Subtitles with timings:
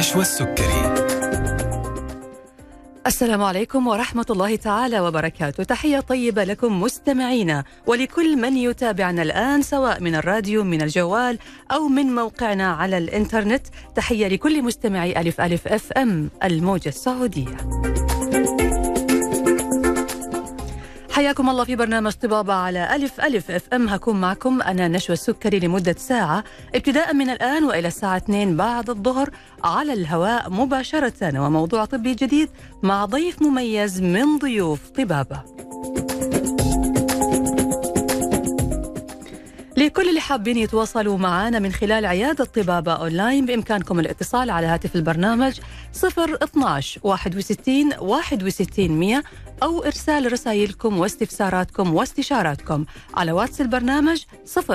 [0.00, 0.94] نشوى السكري
[3.06, 5.64] السلام عليكم ورحمة الله تعالى وبركاته.
[5.64, 11.38] تحية طيبة لكم مستمعينا ولكل من يتابعنا الآن سواء من الراديو من الجوال
[11.72, 13.66] أو من موقعنا على الإنترنت.
[13.96, 17.56] تحية لكل مستمعي ألف ألف FM الموجة السعودية.
[21.20, 23.88] حياكم الله في برنامج طبابة على ألف ألف FM.
[23.88, 26.44] هكون معكم أنا نشوى السكري لمدة ساعة.
[26.74, 29.30] ابتداء من الآن وإلى الساعة 2 بعد الظهر
[29.64, 32.48] على الهواء مباشرة وموضوع طبي جديد
[32.82, 35.42] مع ضيف مميز من ضيوف طبابة.
[39.80, 45.60] لكل اللي حابين يتواصلوا معنا من خلال عيادة طبابة أونلاين بإمكانكم الاتصال على هاتف البرنامج
[46.04, 49.22] 012 61 61 100
[49.62, 54.22] أو إرسال رسائلكم واستفساراتكم واستشاراتكم على واتس البرنامج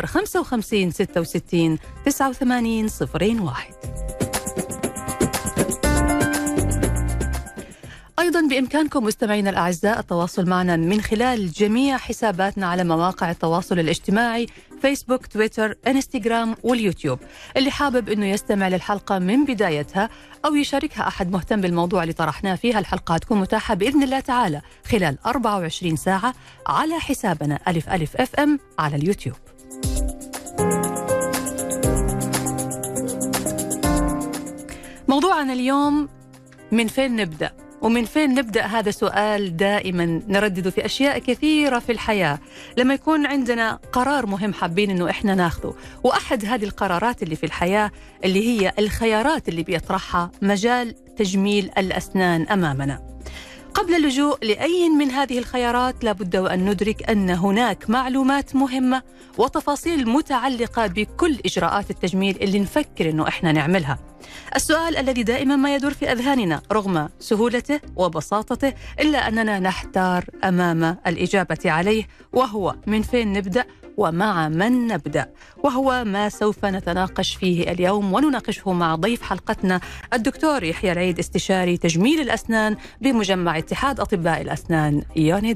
[0.06, 4.25] 055 66 89 01
[8.20, 14.48] أيضا بإمكانكم مستمعينا الأعزاء التواصل معنا من خلال جميع حساباتنا على مواقع التواصل الاجتماعي
[14.82, 17.20] فيسبوك تويتر إنستغرام واليوتيوب
[17.58, 20.10] اللي حابب أنه يستمع للحلقة من بدايتها
[20.46, 25.18] أو يشاركها أحد مهتم بالموضوع اللي طرحناه فيها الحلقة تكون متاحة بإذن الله تعالى خلال
[25.26, 26.34] 24 ساعة
[26.68, 29.36] على حسابنا ألف ألف أف أم على اليوتيوب
[35.08, 36.10] موضوعنا اليوم
[36.72, 42.40] من فين نبدأ؟ ومن فين نبدأ هذا سؤال دائما؟ نردده في أشياء كثيرة في الحياة.
[42.78, 47.92] لما يكون عندنا قرار مهم حابين إنه إحنا ناخذه وأحد هذه القرارات اللي في الحياة
[48.24, 53.15] اللي هي الخيارات اللي بيطرحها مجال تجميل الأسنان أمامنا.
[53.76, 59.04] قبل اللجوء لأي من هذه الخيارات لابد وأن ندرك أن هناك معلومات مهمة
[59.38, 64.00] وتفاصيل متعلقة بكل إجراءات التجميل اللي نفكر إنه إحنا نعملها.
[64.56, 71.58] السؤال الذي دائما ما يدور في أذهاننا رغم سهولته وبساطته إلا أننا نحتار أمام الإجابة
[71.66, 73.66] عليه وهو من فين نبدأ
[73.98, 75.32] ومع من نبدأ
[75.64, 79.80] وهو ما سوف نتناقش فيه اليوم ونناقشه مع ضيف حلقتنا
[80.14, 85.54] الدكتور يحيى العيد استشاري تجميل الأسنان بمجمع اتحاد أطباء الأسنان يوني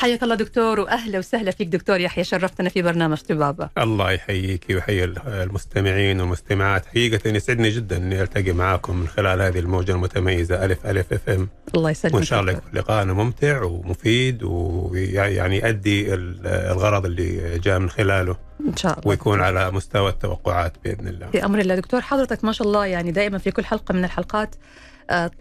[0.00, 3.68] حياك الله دكتور وأهلا وسهلا فيك دكتور يحيى شرفتنا في برنامج طبابة.
[3.78, 9.92] الله يحييك ويحيي المستمعين والمستمعات، حقيقة يسعدني جدا إني ألتقي معاكم من خلال هذه الموجة
[9.92, 11.48] المتميزة ألف ألف أف إم.
[11.74, 12.14] الله يسلمك.
[12.14, 18.36] وإن شاء الله يكون لقاءنا ممتع ومفيد ويعني يؤدي الغرض اللي جاء من خلاله.
[18.68, 19.08] إن شاء الله.
[19.08, 21.26] ويكون على مستوى التوقعات بإذن الله.
[21.30, 24.54] في أمر الله دكتور حضرتك ما شاء الله يعني دائما في كل حلقة من الحلقات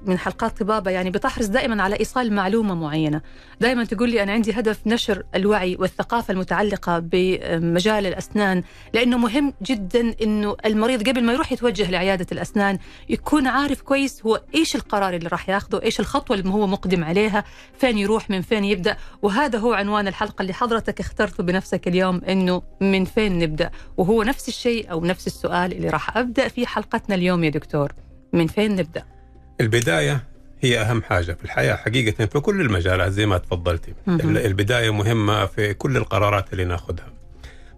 [0.06, 3.22] من حلقات طبابة يعني بتحرص دائما على إيصال معلومة معينة.
[3.62, 8.64] دائما تقول لي أنا عندي هدف نشر الوعي والثقافة المتعلقة بمجال الأسنان
[8.94, 12.80] لأنه مهم جدا أنه المريض قبل ما يروح يتوجه لعيادة الأسنان
[13.10, 17.44] يكون عارف كويس هو إيش القرار اللي راح ياخذه إيش الخطوة اللي هو مقدم عليها
[17.78, 18.98] فين يروح من فين يبدأ.
[19.22, 23.72] وهذا هو عنوان الحلقة اللي حضرتك اخترته بنفسك اليوم أنه من فين نبدأ.
[23.98, 27.94] وهو نفس الشيء أو نفس السؤال اللي راح أبدأ في حلقتنا اليوم يا دكتور.
[28.34, 29.19] من فين نبدأ؟
[29.62, 30.24] البداية
[30.62, 33.94] هي أهم حاجة في الحياة حقيقة في كل المجالات زي ما تفضلتي.
[34.08, 37.08] البداية مهمة في كل القرارات اللي ناخذها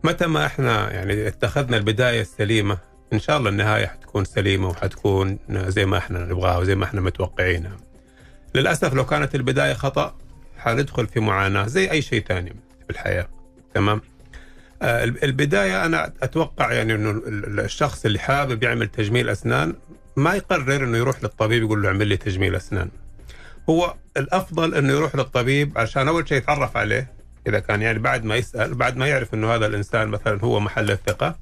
[0.04, 2.78] متى ما إحنا يعني اتخذنا البداية السليمة
[3.14, 7.78] إن شاء الله النهاية حتكون سليمة وحتكون زي ما إحنا نبغاها وزي ما إحنا متوقعينها.
[8.56, 10.16] للأسف لو كانت البداية خطأ
[10.58, 12.50] حندخل في معاناة زي أي شيء ثاني
[12.84, 13.28] في الحياة.
[13.74, 14.02] تمام؟
[14.82, 19.74] آه البداية أنا أتوقع يعني أنه الشخص اللي حابب يعمل تجميل أسنان
[20.16, 22.90] ما يقرر إنه يروح للطبيب يقول له اعمل لي تجميل أسنان.
[23.70, 27.12] هو الأفضل إنه يروح للطبيب عشان أول شيء يتعرف عليه
[27.48, 30.92] إذا كان يعني بعد ما يسأل بعد ما يعرف إنه هذا الإنسان مثلا هو محل
[30.92, 31.36] الثقة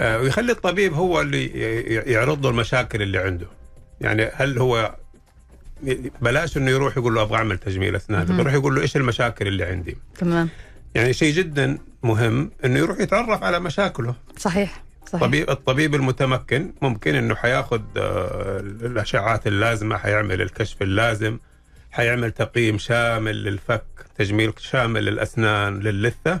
[0.00, 1.46] آه ويخلي الطبيب هو اللي
[2.12, 3.46] يعرض له المشاكل اللي عنده.
[4.00, 4.94] يعني هل هو
[6.22, 9.64] بلاش إنه يروح يقول له أبغى أعمل تجميل أسنان، يروح يقول له إيش المشاكل اللي
[9.64, 9.96] عندي.
[10.18, 10.48] تمام.
[10.94, 14.14] يعني شيء جدا مهم إنه يروح يتعرف على مشاكله.
[14.36, 14.82] صحيح.
[15.08, 15.22] صحيح.
[15.22, 17.80] الطبيب الطبيب المتمكن ممكن إنه حياخذ
[18.82, 21.38] الأشعاعات اللازمة حيعمل الكشف اللازم
[21.90, 23.84] حيعمل تقييم شامل للفك
[24.18, 26.40] تجميل شامل للأسنان للثه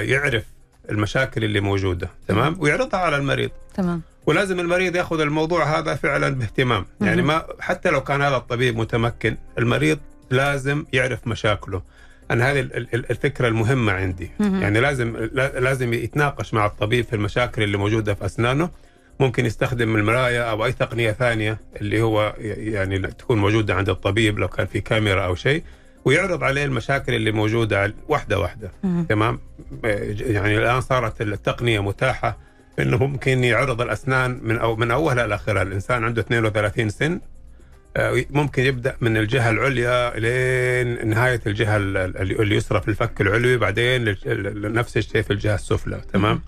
[0.00, 0.44] يعرف
[0.90, 2.56] المشاكل اللي موجودة تمام.
[2.58, 3.50] ويعرضها على المريض.
[3.74, 4.02] تمام.
[4.26, 6.86] ولازم المريض ياخذ الموضوع هذا فعلا باهتمام.
[7.00, 9.98] يعني ما حتى لو كان هذا الطبيب متمكن المريض
[10.30, 11.82] لازم يعرف مشاكله.
[12.30, 12.60] أنا هذه
[12.94, 14.30] الفكرة المهمة عندي.
[14.40, 18.70] يعني لازم لازم يتناقش مع الطبيب في المشاكل اللي موجودة في أسنانه.
[19.20, 24.48] ممكن يستخدم المراية أو أي تقنية ثانية اللي هو يعني تكون موجودة عند الطبيب لو
[24.48, 25.62] كان في كاميرا أو شيء
[26.04, 28.70] ويعرض عليه المشاكل اللي موجودة واحدة واحدة.
[29.08, 29.38] تمام؟
[29.84, 32.38] يعني الآن صارت التقنية متاحة
[32.78, 37.20] إنه ممكن يعرض الأسنان من أو من أولها لاخرها الإنسان عنده 32 سن
[38.30, 44.16] ممكن يبدأ من الجهة العليا لين نهاية الجهة ال- ال- اليسرى في الفك العلوي بعدين
[44.74, 46.40] نفس الشيء في الجهة السفلى تمام؟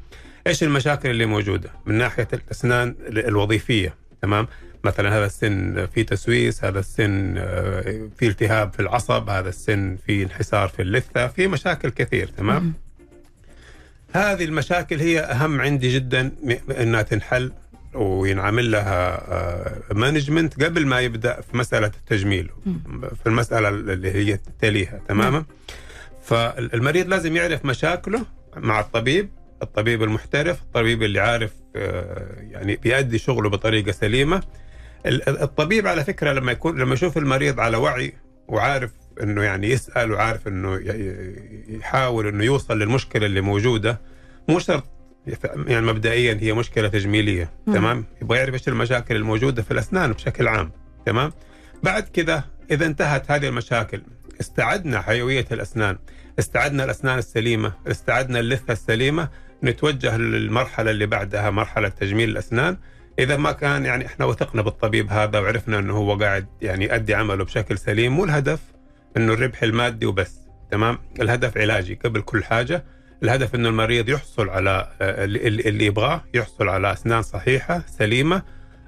[0.47, 4.47] إيش المشاكل اللي موجودة؟ من ناحية الأسنان ال- الوظيفية تمام؟
[4.85, 10.23] مثلا هذا السن في تسويس هذا السن آه، في التهاب في العصب هذا السن في
[10.23, 12.73] انحسار في اللثة في مشاكل كثير تمام.
[14.13, 16.33] هذه المشاكل هي أهم عندي جدا
[16.81, 17.53] إنها تنحل.
[17.97, 19.23] وينعمل لها
[19.93, 22.51] مانجمنت قبل ما يبدأ في مسألة التجميل
[23.23, 25.45] في المسألة اللي هي تليها تماما؟
[26.25, 28.23] فالمريض لازم يعرف مشاكله
[28.57, 29.29] مع الطبيب
[29.63, 34.43] الطبيب المحترف الطبيب اللي عارف آه، يعني بيأدي شغله بطريقة سليمة.
[35.07, 38.13] ال- ال- الطبيب على فكرة لما يكون لما يشوف المريض على وعي
[38.49, 38.91] وعارف
[39.23, 40.81] إنه يعني يسأل وعارف إنه
[41.69, 44.01] يحاول إنه يوصل للمشكلة اللي موجودة
[44.49, 44.85] مو شرط
[45.67, 47.75] يعني مبدئيا هي مشكلة تجميلية مم.
[47.75, 50.71] تمام؟ يبغى يعرف إيش المشاكل الموجودة في الأسنان بشكل عام
[51.07, 51.33] تمام؟
[51.83, 54.03] بعد كذا إذا انتهت هذه المشاكل
[54.41, 55.99] استعدنا حيوية الأسنان
[56.39, 59.29] استعدنا الأسنان السليمة استعدنا اللثة السليمة
[59.65, 62.77] نتوجه للمرحلة اللي بعدها مرحلة تجميل الأسنان.
[63.19, 67.45] إذا ما كان يعني إحنا وثقنا بالطبيب هذا وعرفنا إنه هو قاعد يعني يؤدي عمله
[67.45, 68.61] بشكل سليم مو الهدف
[69.17, 70.37] إنه الربح المادي وبس
[70.71, 72.85] تمام؟ الهدف علاجي قبل كل حاجة.
[73.23, 78.43] الهدف إنه المريض يحصل على آه، اللي, يبغاه يحصل على أسنان صحيحة سليمة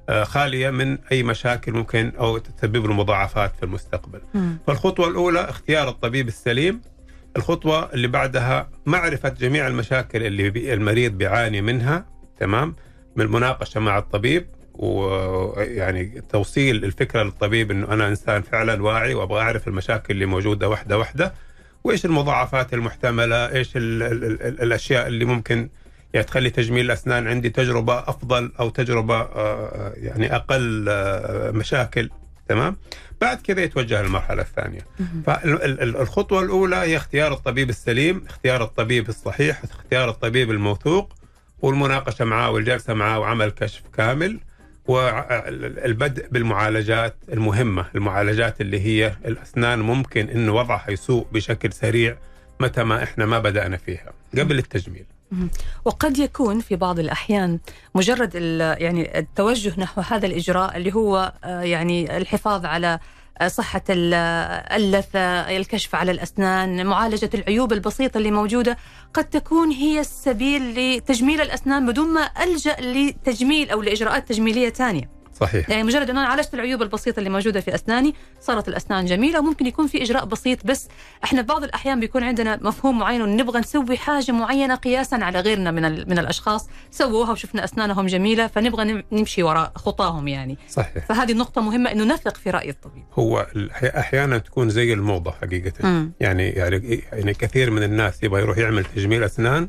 [0.09, 4.21] آه، خالية من أي مشاكل ممكن أو تسبب له مضاعفات في المستقبل.
[4.35, 4.59] مم.
[4.67, 6.81] فالخطوة الأولى اختيار الطبيب السليم.
[7.37, 12.07] الخطوة اللي بعدها معرفة جميع المشاكل اللي بي- المريض بيعاني منها
[12.41, 12.75] تمام؟
[13.17, 19.69] من المناقشة مع الطبيب ويعني توصيل الفكرة للطبيب أنه أنا إنسان فعلا واعي وأبغى أعرف
[19.69, 21.33] المشاكل اللي موجودة واحدة واحدة
[21.85, 25.69] وإيش المضاعفات المحتملة؟ إيش ال ال ال الأشياء اللي ممكن
[26.15, 32.11] يعني تخلي تجميل الأسنان عندي تجربة أفضل أو تجربة آه، يعني أقل آه، مشاكل؟
[32.49, 32.77] تمام؟
[33.21, 34.81] بعد كذا يتوجه للمرحلة الثانية.
[35.01, 35.23] مم.
[35.27, 41.13] فالخطوة الأولى هي اختيار الطبيب السليم اختيار الطبيب الصحيح اختيار الطبيب الموثوق
[41.63, 44.41] والمناقشة معه والجلسة معه وعمل كشف كامل.
[44.89, 52.17] والبدء بالمعالجات المهمة المعالجات اللي هي الأسنان ممكن أنه وضعها يسوء بشكل سريع
[52.61, 55.05] متى ما إحنا ما بدأنا فيها قبل التجميل.
[55.85, 57.59] وقد يكون في بعض الأحيان
[57.95, 62.99] مجرد ال- يعني التوجه نحو هذا الإجراء اللي هو آه، يعني الحفاظ على
[63.47, 64.15] صحة ال-
[64.73, 65.21] اللثة
[65.57, 68.77] الكشف على الأسنان معالجة العيوب البسيطة اللي موجودة
[69.15, 70.63] قد تكون هي السبيل
[70.97, 75.18] لتجميل الأسنان بدون ما ألجأ لتجميل أو لإجراءات تجميلية ثانية.
[75.41, 75.71] صحيح.
[75.71, 79.67] يعني مجرد أنه أنا عالجت العيوب البسيطة اللي موجودة في أسناني صارت الأسنان جميلة وممكن
[79.67, 80.89] يكون في إجراء بسيط بس
[81.25, 85.83] إحنا بعض الأحيان بيكون عندنا مفهوم معين ونبغى نسوي حاجة معينة قياسا على غيرنا من
[86.11, 86.69] من الأشخاص.
[86.91, 90.59] سووها وشفنا أسنانهم جميلة فنبغى نم- نمشي وراء خطاهم يعني.
[90.69, 91.07] صحيح.
[91.07, 93.05] فهذه النقطة مهمة إنه نثق في رأي الطبيب.
[93.15, 93.47] هو
[93.83, 95.73] أحيانا تكون زي الموضة حقيقة.
[95.81, 96.13] مم.
[96.21, 99.69] يعني يعني يعني كثير من الناس يبغى يروح يعمل تجميل أسنان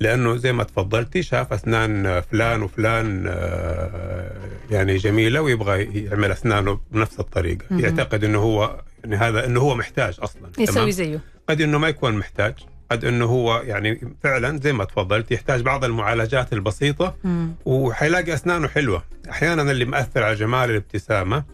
[0.00, 4.30] لأنه زي ما تفضلتي شاف أسنان فلان وفلان آه،
[4.70, 7.80] يعني جميلة ويبغى يعمل أسنانه بنفس الطريقة مهم.
[7.80, 12.14] يعتقد إنه هو يعني هذا إنه هو محتاج أصلا يسوي زيه قد إنه ما يكون
[12.16, 12.54] محتاج
[12.90, 17.52] قد إنه هو يعني فعلا زي ما تفضلت يحتاج بعض المعالجات البسيطة مم.
[17.64, 21.44] وحيلاقي أسنانه حلوة أحيانا اللي مأثر على جمال الابتسامة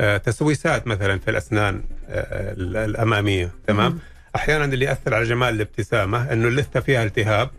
[0.00, 3.98] آه، تسويسات مثلا في الأسنان آه، ال- الأمامية تمام مم.
[4.36, 7.50] أحيانا اللي يأثر على جمال الابتسامة إنه اللثة فيها التهاب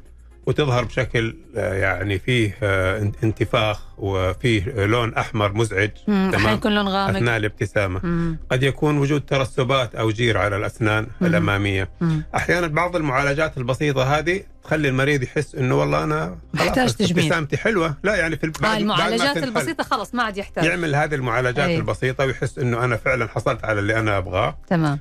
[0.50, 6.30] وتظهر بشكل آه، يعني فيه آه، إن- انتفاخ وفيه لون أحمر مزعج مم.
[6.34, 8.38] تمام يكون لون غامق أثناء الابتسامة مم.
[8.52, 11.28] قد يكون وجود ترسبات أو جير على الأسنان مم.
[11.28, 12.24] الأمامية مم.
[12.36, 17.24] أحيانا بعض المعالجات البسيطة هذه تخلي المريض يحس إنه والله أنا محتاج تجميل.
[17.26, 19.48] ابتسامتي حلوة لا يعني في آه بعد- بعد المعالجات تنحل.
[19.48, 21.78] البسيطة خلاص ما عاد يحتاج يعمل هذه المعالجات أي.
[21.78, 25.00] البسيطة ويحس إنه أنا فعلا حصلت على اللي أنا أبغاه تمام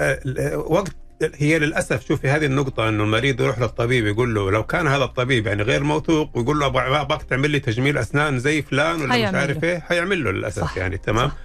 [0.00, 0.96] آه، وقت
[1.34, 5.46] هي للأسف شوفي هذه النقطة إنه المريض يروح للطبيب يقول له لو كان هذا الطبيب
[5.46, 9.64] يعني غير موثوق ويقول له أبغاك تعمل لي تجميل أسنان زي فلان ولا مش عارف.
[9.64, 10.76] إيه حيعمل له للأسف صح.
[10.76, 11.36] يعني تمام صح.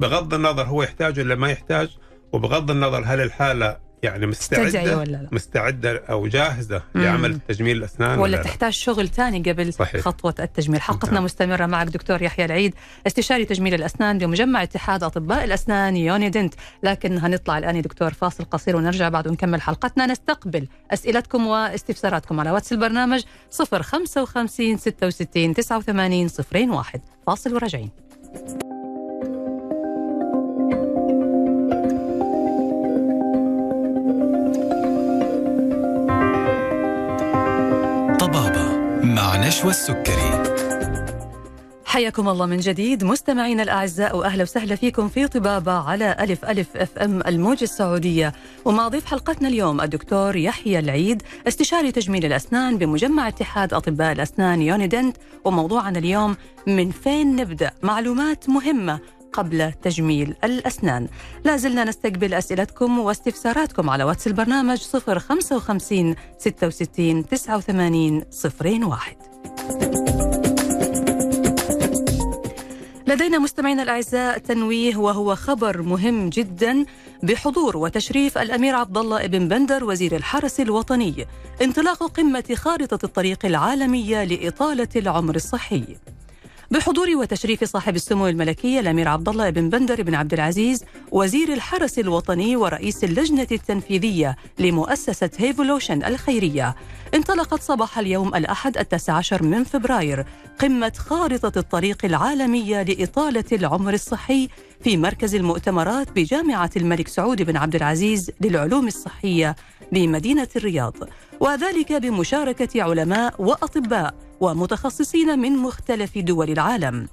[0.00, 1.88] بغض النظر هو يحتاج ولا ما يحتاج
[2.32, 7.02] وبغض النظر هل الحالة يعني مستعدة ولا لا مستعدة أو جاهزة مم.
[7.02, 10.00] لعمل تجميل الأسنان ولا لا؟ تحتاج شغل ثاني قبل صحيح.
[10.00, 11.24] خطوة التجميل حلقتنا نعم.
[11.24, 12.74] مستمرة معك دكتور يحيى العيد
[13.06, 18.44] استشاري تجميل الأسنان بمجمع اتحاد أطباء الأسنان يوني دنت لكن هنطلع الآن يا دكتور فاصل
[18.44, 26.30] قصير ونرجع بعد ونكمل حلقتنا نستقبل أسئلتكم واستفساراتكم على واتس البرنامج 055 66 89
[26.70, 27.90] 01 فاصل وراجعين
[39.54, 40.42] نشوى السكري.
[41.84, 43.04] حياكم الله من جديد.
[43.04, 48.32] مستمعينا الأعزاء وأهلا وسهلا فيكم في طبابة على ألف ألف FM الموجة السعودية.
[48.64, 55.16] ومع ضيف حلقتنا اليوم الدكتور يحيى العيد استشاري تجميل الأسنان بمجمع اتحاد أطباء الأسنان Unident
[55.44, 58.98] وموضوعنا اليوم من فين نبدأ؟ معلومات مهمة.
[59.34, 61.08] قبل تجميل الأسنان
[61.44, 68.24] لا زلنا نستقبل أسئلتكم واستفساراتكم على واتس البرنامج 055 66 89
[68.82, 69.16] 01
[73.06, 76.84] لدينا مستمعينا الأعزاء تنويه وهو خبر مهم جدا
[77.22, 81.26] بحضور وتشريف الأمير عبد الله بن بندر وزير الحرس الوطني
[81.62, 85.84] انطلاق قمة خارطة الطريق العالمية لإطالة العمر الصحي.
[86.70, 91.98] بحضور وتشريف صاحب السمو الملكي الأمير عبد الله بن بندر بن عبد العزيز وزير الحرس
[91.98, 96.74] الوطني ورئيس اللجنة التنفيذية لمؤسسة هيفولوشن الخيرية.
[97.14, 100.24] انطلقت صباح اليوم الأحد التاسع عشر من فبراير
[100.58, 104.48] قمة خارطة الطريق العالمية لإطالة العمر الصحي
[104.84, 109.56] في مركز المؤتمرات بجامعة الملك سعود بن عبد العزيز للعلوم الصحية
[109.92, 110.94] بمدينة الرياض
[111.40, 117.08] وذلك بمشاركة علماء وأطباء ومتخصصين من مختلف دول العالم.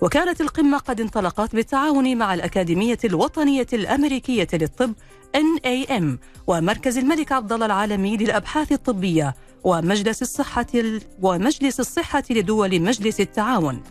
[0.00, 4.92] وكانت القمة قد انطلقت بالتعاون مع الأكاديمية الوطنية الأمريكية للطب
[5.36, 6.04] NAM
[6.46, 9.34] ومركز الملك عبد الله العالمي للأبحاث الطبية
[9.64, 10.66] ومجلس الصحة
[11.22, 13.82] ومجلس الصحة لدول مجلس التعاون.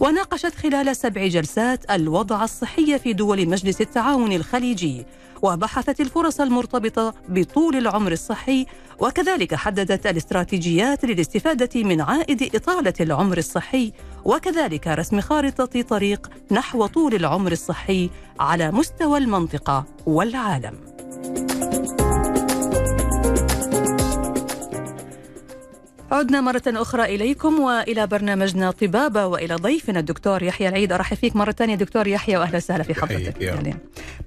[0.00, 5.06] وناقشت خلال سبع جلسات الوضع الصحي في دول مجلس التعاون الخليجي.
[5.42, 8.66] وبحثت الفرص المرتبطة بطول العمر الصحي
[8.98, 13.92] وكذلك حددت الاستراتيجيات للاستفادة من عائد إطالة العمر الصحي
[14.24, 20.74] وكذلك رسم خارطة طريق نحو طول العمر الصحي على مستوى المنطقة والعالم.
[26.10, 30.92] عدنا مرة أخرى إليكم وإلى برنامجنا طبابة وإلى ضيفنا الدكتور يحيى العيد.
[30.92, 33.42] أرحب فيك مرة ثانية دكتور يحيى وأهلا وسهلا في حضرتك.
[33.42, 33.76] يعني.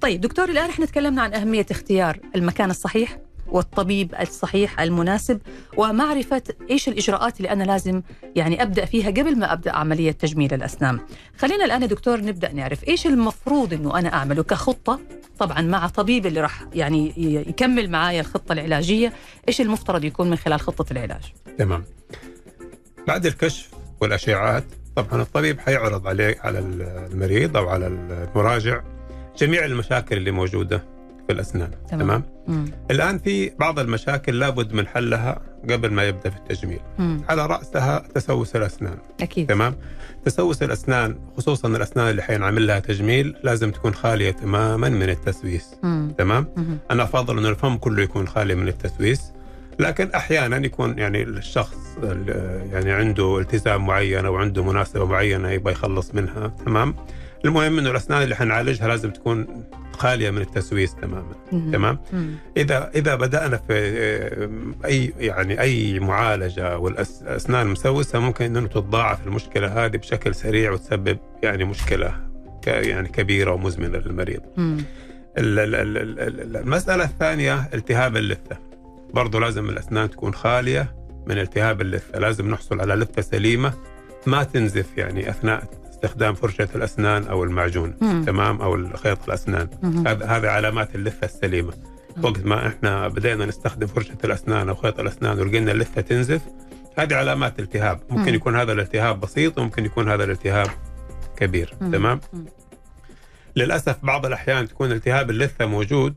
[0.00, 3.18] طيب دكتور الآن إحنا تكلمنا عن أهمية اختيار المكان الصحيح.
[3.46, 5.40] والطبيب الصحيح المناسب
[5.76, 8.02] ومعرفة إيش الإجراءات اللي أنا لازم
[8.36, 11.00] يعني أبدأ فيها قبل ما أبدأ عملية تجميل الأسنان.
[11.38, 15.00] خلينا الآن يا دكتور نبدأ نعرف إيش المفروض أنه أنا أعمله كخطة
[15.38, 17.12] طبعا مع طبيب اللي راح يعني
[17.48, 19.12] يكمل معايا الخطة العلاجية
[19.48, 21.22] إيش المفترض يكون من خلال خطة العلاج؟
[21.58, 21.84] تمام.
[23.08, 23.70] بعد الكشف
[24.00, 24.64] والأشعاعات
[24.96, 26.58] طبعا الطبيب حيعرض عليه على
[27.12, 28.82] المريض أو على المراجع
[29.38, 30.99] جميع المشاكل اللي موجودة.
[31.30, 36.36] في الأسنان تمام, تمام؟ الآن في بعض المشاكل لابد من حلها قبل ما يبدأ في
[36.36, 37.20] التجميل مم.
[37.28, 39.74] على رأسها تسوس الأسنان أكيد تمام
[40.24, 46.14] تسوس الأسنان خصوصا الأسنان اللي حينعمل لها تجميل لازم تكون خالية تماما من التسويس مم.
[46.18, 46.78] تمام مم.
[46.90, 49.32] أنا أفضل أن الفم كله يكون خالي من التسويس
[49.78, 51.76] لكن أحيانا يكون يعني الشخص
[52.72, 56.94] يعني عنده التزام معين أو عنده مناسبة معينة يبغى يخلص منها تمام
[57.44, 61.34] المهم إنه الأسنان اللي حنعالجها لازم تكون خالية من التسويس تماما.
[61.52, 61.72] مم.
[61.72, 62.34] تمام؟ مم.
[62.56, 69.84] إذا إذا بدأنا في آه، أي يعني أي معالجة والأسنان مسوسة ممكن إنه تتضاعف المشكلة
[69.84, 72.16] هذه بشكل سريع وتسبب يعني مشكلة
[72.66, 74.40] يعني كبيرة ومزمنة للمريض.
[75.38, 78.58] المسألة الثانية التهاب اللثة.
[79.14, 80.94] برضه لازم الأسنان تكون خالية
[81.26, 82.18] من التهاب اللثة.
[82.18, 83.72] لازم نحصل على لثة سليمة
[84.26, 85.64] ما تنزف يعني أثناء
[86.04, 88.24] استخدام فرشة الأسنان أو المعجون مم.
[88.26, 89.68] تمام أو خيط الأسنان
[90.06, 91.72] هذا هذه علامات اللثة السليمة
[92.16, 92.24] مم.
[92.24, 96.42] وقت ما إحنا بدينا نستخدم فرشة الأسنان أو خيط الأسنان ولقينا اللثة تنزف
[96.98, 98.34] هذه علامات التهاب ممكن مم.
[98.34, 100.68] يكون هذا الالتهاب بسيط وممكن يكون هذا الالتهاب
[101.36, 101.92] كبير مم.
[101.92, 102.44] تمام مم.
[103.56, 106.14] للأسف بعض الأحيان تكون التهاب اللثة موجود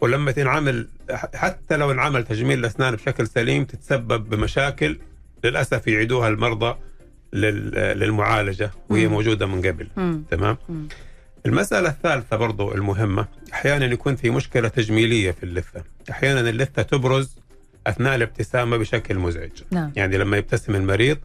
[0.00, 0.88] ولما تنعمل
[1.34, 4.98] حتى لو انعمل تجميل الأسنان بشكل سليم تتسبب بمشاكل
[5.44, 6.74] للأسف يعيدوها المرضى
[7.32, 9.12] للمعالجة وهي مم.
[9.12, 10.22] موجودة من قبل مم.
[10.30, 10.88] تمام مم.
[11.46, 17.36] المسألة الثالثة برضو المهمة أحيانا يكون في مشكلة تجميلية في اللثة أحيانا اللثة تبرز
[17.86, 19.92] أثناء الابتسامة بشكل مزعج نعم.
[19.96, 21.18] يعني لما يبتسم المريض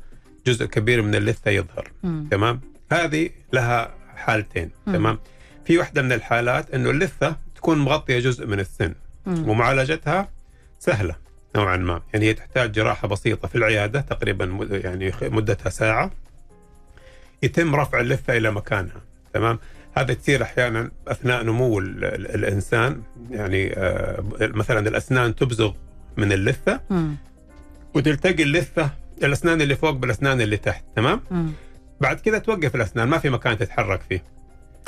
[0.48, 2.28] جزء كبير من اللثة يظهر مم.
[2.32, 4.94] تمام هذه لها حالتين مم.
[4.94, 5.20] تمام
[5.66, 8.94] في واحدة من الحالات أنه اللثة تكون مغطية جزء من السن
[9.26, 9.50] مم.
[9.50, 10.30] ومعالجتها
[10.80, 11.16] سهلة
[11.56, 12.02] نوعا ما.
[12.14, 16.12] يعني هي تحتاج جراحة بسيطة في العيادة تقريبا يعني مدتها ساعة.
[17.44, 19.02] يتم رفع اللثة إلى مكانها
[19.34, 19.60] تمام؟
[19.98, 25.74] هذا تصير أحيانا أثناء نمو الإنسان يعني آه، مثلا الأسنان تبزغ
[26.18, 26.80] من اللثة
[27.94, 28.90] وتلتقي اللثة
[29.24, 31.22] الأسنان اللي فوق بالأسنان اللي تحت تمام؟
[32.02, 34.24] بعد كذا توقف الأسنان ما في مكان تتحرك فيه.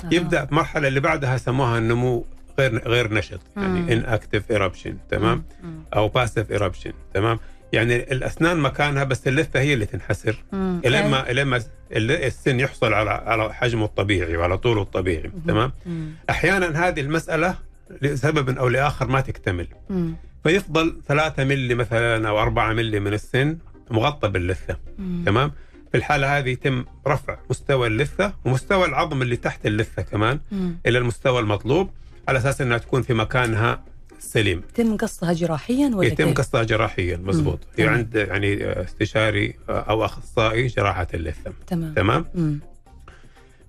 [0.04, 0.10] آه.
[0.12, 2.26] يبدأ المرحله اللي بعدها سموها النمو
[2.60, 5.84] غير غير نشط يعني inactive eruption تمام مم.
[5.96, 7.40] أو passive eruption تمام
[7.74, 10.82] يعني الأسنان مكانها بس اللثة هي اللي تنحسر مم.
[10.86, 16.12] إلين ما إلين ما السن يحصل على على حجمه الطبيعي وعلى طوله الطبيعي تمام مم.
[16.30, 17.56] أحيانا هذه المسألة
[18.02, 20.16] لسبب أو لآخر ما تكتمل مم.
[20.44, 23.58] فيفضل 3 ملي مثلا أو 4 ملي من السن
[23.92, 25.24] مغطى باللثة مم.
[25.26, 25.52] تمام
[25.92, 30.78] في الحالة هذه يتم رفع مستوى اللثة ومستوى العظم اللي تحت اللثة كمان مم.
[30.86, 31.90] إلى المستوى المطلوب
[32.28, 33.84] على أساس إنها تكون في مكانها
[34.20, 37.70] سليم يتم قصها جراحيا ولا يتم كيف؟ قصها جراحيا مزبوط مم.
[37.78, 37.98] هي تمام.
[37.98, 42.60] عند يعني استشاري أو أخصائي جراحة اللثه تمام تمام مم.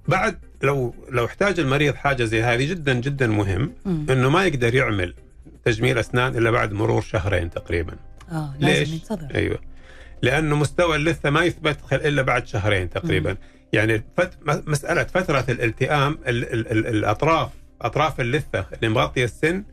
[0.08, 4.06] بعد لو لو احتاج المريض حاجة زي هذه جدا جدا مهم مم.
[4.10, 5.14] إنه ما يقدر يعمل
[5.64, 7.96] تجميل أسنان إلا بعد مرور شهرين تقريبا
[8.32, 9.58] آه لازم ليش؟ ينتظر أيوه
[10.22, 13.36] لأنه مستوى اللثة ما يثبت إلا بعد شهرين تقريبا
[13.72, 14.32] يعني فت...
[14.46, 16.52] مسألة فترة الالتئام ال...
[16.52, 16.72] ال...
[16.72, 16.86] ال...
[16.86, 17.50] الأطراف
[17.82, 19.64] أطراف اللثة اللي مغطية السن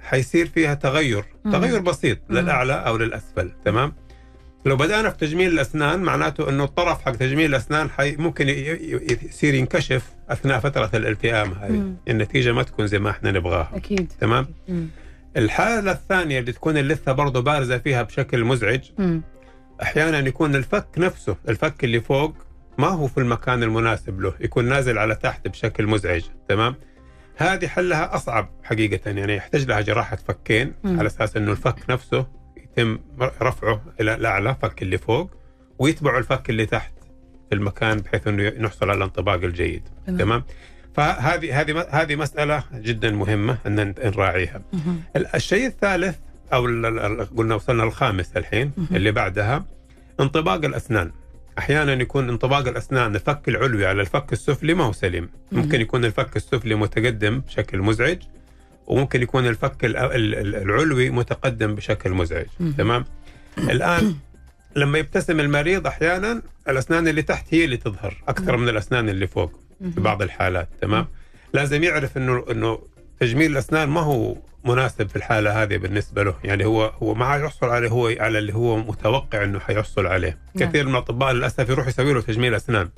[0.00, 1.52] حيصير فيها تغير مم.
[1.52, 2.36] تغير بسيط مم.
[2.38, 3.92] للأعلى أو للأسفل تمام
[4.66, 10.02] لو بدأنا في تجميل الأسنان معناته إنه الطرف حق تجميل الأسنان حي ممكن يصير ينكشف
[10.28, 11.96] أثناء فترة الالتئام هذه مم.
[12.08, 14.88] النتيجة ما تكون زي ما إحنا نبغاها أكيد تمام مم.
[15.36, 19.22] الحالة الثانية اللي تكون اللثة برضه بارزة فيها بشكل مزعج مم.
[19.82, 22.34] أحيانا يكون الفك نفسه الفك اللي فوق
[22.78, 26.74] ما هو في المكان المناسب له يكون نازل على تحت بشكل مزعج تمام
[27.36, 30.98] هذه حلها أصعب حقيقة يعني يحتاج لها جراحة فكين مم.
[30.98, 32.26] على أساس إنه الفك نفسه
[32.56, 32.98] يتم
[33.42, 35.30] رفعه إلى الأعلى فك اللي فوق
[35.78, 36.92] ويتبعه الفك اللي تحت
[37.48, 40.18] في المكان بحيث إنه نحصل على الانطباق الجيد تمام.
[40.18, 40.42] تمام
[40.94, 44.80] فهذه هذه هذه مسألة جدا مهمة إن نراعيها مم.
[45.16, 46.16] ال- الشيء الثالث
[46.52, 46.62] أو
[47.36, 48.88] قلنا وصلنا الخامس الحين مهم.
[48.96, 49.64] اللي بعدها
[50.20, 51.12] انطباق الأسنان
[51.58, 55.28] أحيانا يكون انطباق الأسنان الفك العلوي على الفك السفلي ما هو سليم.
[55.52, 58.18] ممكن يكون الفك السفلي متقدم بشكل مزعج
[58.86, 62.46] وممكن يكون الفك ال- ال- ال- العلوي متقدم بشكل مزعج.
[62.78, 63.04] تمام؟
[63.58, 64.14] الآن
[64.76, 69.52] لما يبتسم المريض أحيانا الأسنان اللي تحت هي اللي تظهر أكثر من الأسنان اللي فوق
[69.94, 70.68] في بعض الحالات.
[70.80, 71.06] تمام؟
[71.54, 72.78] لازم يعرف انه إنه
[73.20, 76.34] تجميل الأسنان ما هو مناسب في الحالة هذه بالنسبة له.
[76.44, 80.38] يعني هو هو ما يحصل عليه هو على اللي هو متوقع إنه حيحصل عليه.
[80.54, 80.68] نعم.
[80.68, 82.88] كثير من الأطباء للأسف يروح يسوي له تجميل أسنان.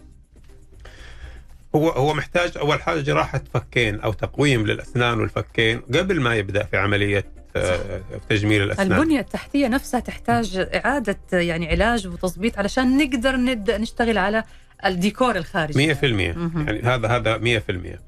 [1.74, 6.76] هو هو محتاج أول حاجة جراحة فكين أو تقويم للأسنان والفكين قبل ما يبدأ في
[6.76, 7.24] عملية
[7.56, 8.92] آه، تجميل الأسنان.
[8.92, 14.44] البنية التحتية نفسها تحتاج إعادة يعني علاج وتظبيط علشان نقدر نبدأ نشتغل على
[14.84, 15.94] الديكور الخارجي.
[15.94, 16.68] 100% مهم.
[16.68, 17.98] يعني هذا هذا 100%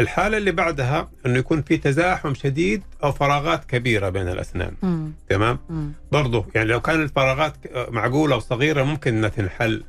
[0.00, 5.12] الحالة اللي بعدها إنه يكون في تزاحم شديد أو فراغات كبيرة بين الأسنان مم.
[5.28, 5.92] تمام مم.
[6.12, 7.54] برضو يعني لو كان الفراغات
[7.88, 9.82] معقولة وصغيره ممكن إنها تنحل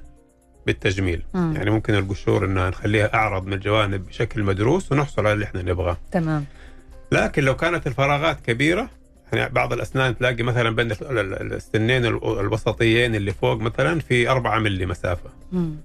[0.65, 1.53] بالتجميل مم.
[1.55, 5.97] يعني ممكن القشور إنها نخليها أعرض من الجوانب بشكل مدروس ونحصل على اللي إحنا نبغاه
[6.11, 6.45] تمام
[7.11, 8.89] لكن لو كانت الفراغات كبيرة
[9.33, 14.29] يعني بعض الأسنان تلاقي مثلا بين ال- ال- السنين ال- الوسطيين اللي فوق مثلا في
[14.29, 15.75] 4 ملي مسافة مم.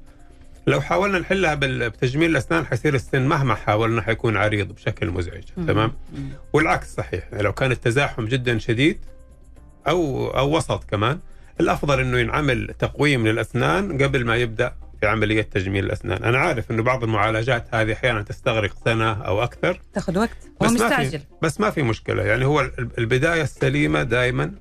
[0.66, 1.54] لو حاولنا نحلها
[1.88, 5.66] بتجميل الأسنان حيصير السن مهما حاولنا حيكون عريض بشكل مزعج مم.
[5.66, 6.28] تمام؟ مم.
[6.52, 8.98] والعكس صحيح يعني لو كان التزاحم جدا شديد
[9.88, 11.18] أو أو وسط كمان
[11.60, 16.82] الأفضل إنه ينعمل تقويم للأسنان قبل ما يبدأ في عملية تجميل الأسنان، أنا عارف إنه
[16.82, 19.80] بعض المعالجات هذه أحيانا تستغرق سنة أو أكثر.
[19.94, 20.36] تاخذ وقت.
[20.62, 21.18] هو بس ما مستعجل.
[21.18, 22.22] في بس ما في مشكلة.
[22.22, 24.52] يعني هو ال- البداية السليمة دائما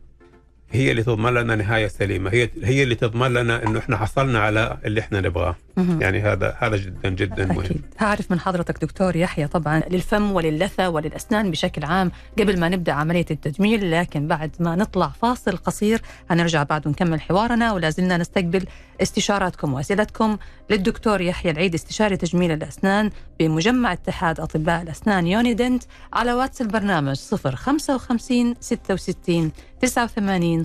[0.71, 4.77] هي اللي تضمن لنا نهاية سليمة، هي هي اللي تضمن لنا إنه إحنا حصلنا على
[4.85, 5.55] اللي إحنا نبغاه،.
[5.77, 7.59] يعني هذا هذا جدا جدا مهم.
[7.59, 7.81] أكيد.
[7.99, 13.25] هعرف من حضرتك دكتور يحيى طبعا للفم وللثة وللأسنان بشكل عام قبل ما نبدأ عملية
[13.31, 18.65] التجميل لكن بعد ما نطلع فاصل قصير هنرجع بعد ونكمل حوارنا ولا زلنا نستقبل
[19.01, 20.37] استشاراتكم وأسئلتكم
[20.69, 23.09] للدكتور يحيى العيد استشاري تجميل الأسنان
[23.39, 25.83] بمجمع اتحاد أطباء الأسنان يوني دنت
[26.13, 27.15] على واتس البرنامج
[27.55, 30.63] 055 66 89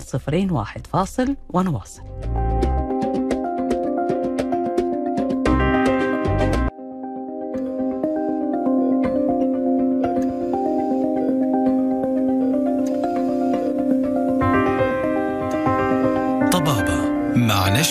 [0.51, 2.01] 01 فاصل ونواصل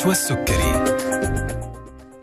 [0.00, 0.84] مع نشوى السكري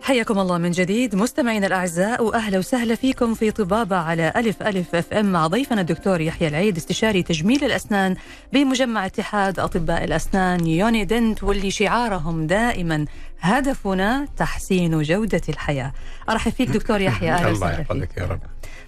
[0.02, 5.32] حياكم الله من جديد مستمعينا الأعزاء وأهلا وسهلا فيكم في طبابة على ألف ألف FM
[5.32, 8.16] مع ضيفنا الدكتور يحيى العيد استشاري تجميل الأسنان
[8.54, 13.06] بمجمع اتحاد أطباء الأسنان Unident واللي شعارهم دائما
[13.40, 15.94] هدفنا تحسين جودة الحياة.
[16.30, 17.72] أرحب فيك دكتور يحيى أهلا الله.
[17.72, 18.40] يحفظك يا رب.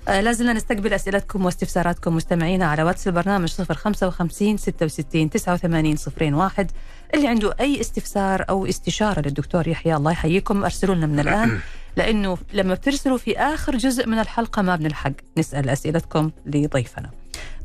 [0.07, 5.95] آه، لازلنا نستقبل أسئلتكم واستفساراتكم مستمعينا على واتس البرنامج 055 66 89
[6.33, 6.71] 01
[7.13, 11.59] اللي عنده أي استفسار أو استشارة للدكتور يحيى الله يحييكم أرسلوا لنا من الآن
[11.97, 17.09] لأنه لما بترسلوا في آخر جزء من الحلقة ما بنلحق نسأل أسئلتكم لضيفنا.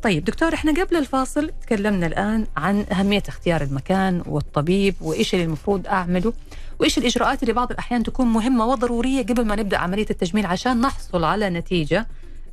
[0.03, 5.87] طيب دكتور إحنا قبل الفاصل تكلمنا الآن عن أهمية اختيار المكان والطبيب وإيش اللي المفروض
[5.87, 6.33] أعمله
[6.81, 11.25] وإيش الإجراءات اللي بعض الأحيان تكون مهمة وضرورية قبل ما نبدأ عملية التجميل عشان نحصل
[11.25, 12.07] على نتيجة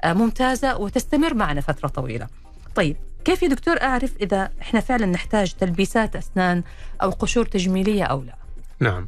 [0.03, 2.27] آه، ممتازة وتستمر معنا فترة طويلة.
[2.75, 6.63] طيب كيف يا دكتور أعرف إذا إحنا فعلا نحتاج تلبيسات أسنان
[7.01, 8.35] أو قشور تجميلية أو لا؟
[8.79, 9.07] نعم.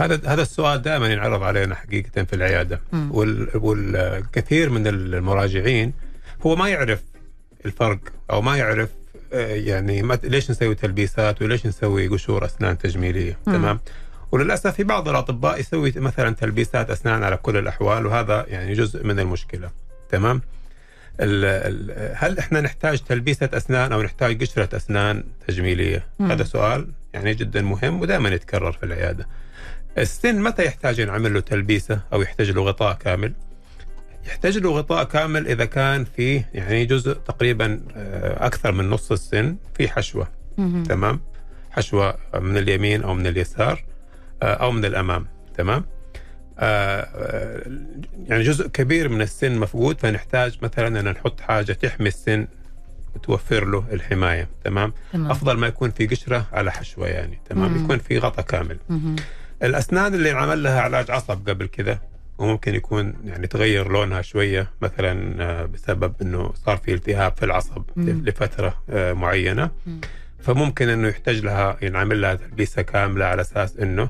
[0.00, 2.80] هذا هذا السؤال دائما ينعرض علينا حقيقه في العيادة.
[3.54, 5.92] والكثير من المراجعين
[6.46, 7.02] هو ما يعرف
[7.66, 7.98] الفرق
[8.30, 8.88] أو ما يعرف
[9.32, 13.52] آه، يعني ما ليش نسوي تلبيسات وليش نسوي قشور أسنان تجميلية مم.
[13.52, 13.80] تمام؟
[14.32, 19.20] وللأسف في بعض الأطباء يسوي مثلا تلبيسات أسنان على كل الأحوال وهذا يعني جزء من
[19.20, 19.70] المشكلة
[20.10, 20.42] تمام؟
[22.14, 26.30] هل إحنا نحتاج تلبيسة أسنان أو نحتاج قشرة أسنان تجميلية؟ مم.
[26.30, 29.28] هذا سؤال يعني جدا مهم ودائما يتكرر في العيادة.
[29.98, 33.32] السن متى يحتاج نعمل له تلبيسة أو يحتاج له غطاء كامل؟
[34.26, 39.56] يحتاج له غطاء كامل إذا كان فيه يعني جزء تقريبا آه، أكثر من نص السن
[39.74, 40.82] في حشوة مهم.
[40.82, 41.20] تمام؟
[41.70, 43.84] حشوة من اليمين أو من اليسار
[44.42, 45.26] آه، أو من الأمام
[45.56, 45.84] تمام؟
[46.58, 47.62] آه، آه،
[48.26, 52.46] يعني جزء كبير من السن مفقود فنحتاج مثلا إن نحط حاجة تحمي السن
[53.14, 57.84] وتوفر له الحماية تمام؟ تمام أفضل ما يكون في قشرة على حشوة يعني تمام؟ مم.
[57.84, 58.78] يكون في غطاء كامل.
[58.88, 59.16] مهم.
[59.62, 61.98] الأسنان اللي انعمل لها علاج عصب قبل كذا
[62.38, 67.82] وممكن يكون يعني تغير لونها شوية مثلا آه، بسبب إنه صار في التهاب في العصب
[67.96, 68.22] مم.
[68.24, 70.00] لفترة معينة مم.
[70.40, 74.08] فممكن إنه يحتاج لها ينعمل لها تلبيسة كاملة على أساس إنه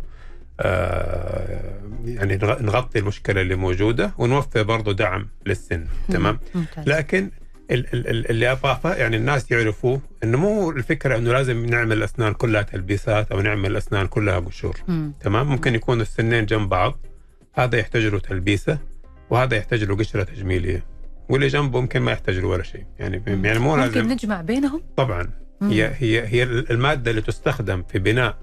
[0.60, 6.88] آه، يعني نغ- نغطي المشكلة اللي موجودة ونوفر برضه دعم للسن تمام؟ ممتاز.
[6.88, 7.30] لكن
[7.70, 12.32] ال- ال- ال- اللي ابغاه يعني الناس يعرفوه إنه مو الفكرة إنه لازم نعمل الاسنان
[12.34, 15.12] كلها تلبيسات أو نعمل الاسنان كلها قشور مم.
[15.20, 17.06] تمام؟ ممكن يكون السنين جنب بعض
[17.54, 18.78] هذا يحتاج له تلبيسة
[19.30, 20.84] وهذا يحتاج له قشرة تجميلية
[21.28, 22.84] واللي جنبه ممكن ما يحتاج له ولا شيء.
[22.98, 24.12] يعني يعني مو ممكن لازم.
[24.12, 25.30] نجمع بينهم؟ طبعا.
[25.60, 25.70] مم.
[25.70, 28.38] هي هي هي المادة اللي تستخدم في بناء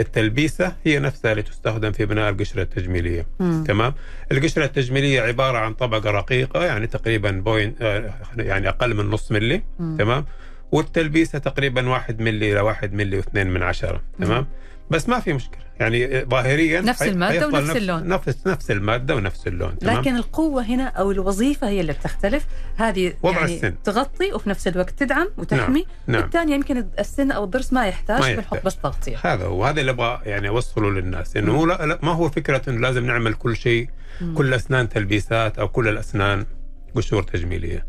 [0.00, 3.26] التلبيسة هي نفسها اللي تستخدم في بناء القشرة التجميلية.
[3.40, 3.64] مم.
[3.66, 3.94] تمام؟
[4.32, 9.62] القشرة التجميلية عبارة عن طبقة رقيقة يعني تقريبا بوين آه، يعني أقل من نص ملي
[9.78, 9.96] مم.
[9.98, 10.24] تمام؟
[10.72, 14.02] والتلبيسة تقريبا واحد ملي إلى واحد ملي واثنين من عشرة.
[14.20, 14.46] تمام؟
[14.90, 15.66] بس ما في مشكلة.
[15.80, 18.08] يعني ظاهريا نفس حيفضل ونفس نفس اللون.
[18.08, 22.46] نفس نفس المادة ونفس اللون تمام؟ لكن القوة هنا أو الوظيفة هي اللي بتختلف.
[22.76, 23.74] هذه وضع يعني السن.
[23.84, 25.86] تغطي وفي نفس الوقت تدعم وتحمي.
[26.06, 28.62] نعم الثانية يمكن السن أو الضرس ما يحتاج ما بنحط يحتاج.
[28.64, 29.64] بس تغطية هذا هو.
[29.64, 33.34] هذا اللي أبغى يعني أوصله للناس إنه هو لا, ما هو فكرة إنه لازم نعمل
[33.34, 33.88] كل شيء
[34.20, 34.34] مم.
[34.34, 36.46] كل الأسنان تلبيسات أو كل الأسنان
[36.94, 37.86] قشور تجميلية.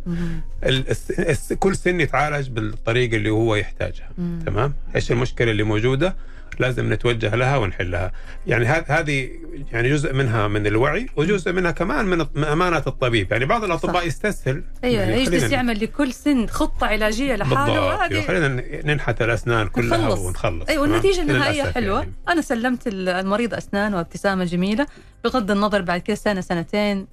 [1.59, 4.39] كل سن يتعالج بالطريقة اللي هو يحتاجها مم.
[4.45, 6.15] تمام؟ إيش المشكلة اللي موجودة؟
[6.59, 8.11] لازم نتوجه لها ونحلها
[8.47, 9.29] يعني هذ- هذه
[9.71, 14.05] يعني جزء منها من الوعي وجزء منها كمان من أمانة الطبيب يعني بعض الأطباء صح.
[14.07, 18.47] يستسهل أيوه يعني يجلس يعمل لكل سن خطة علاجية لحاله وهذه خلينا
[18.85, 20.19] ننحت الأسنان كلها نخلص.
[20.19, 22.11] ونخلص أيوه النهائية للأسف حلوة يعني.
[22.29, 24.87] أنا سلمت المريض أسنان وابتسامة جميلة
[25.23, 27.07] بغض النظر بعد كده سنة سنتين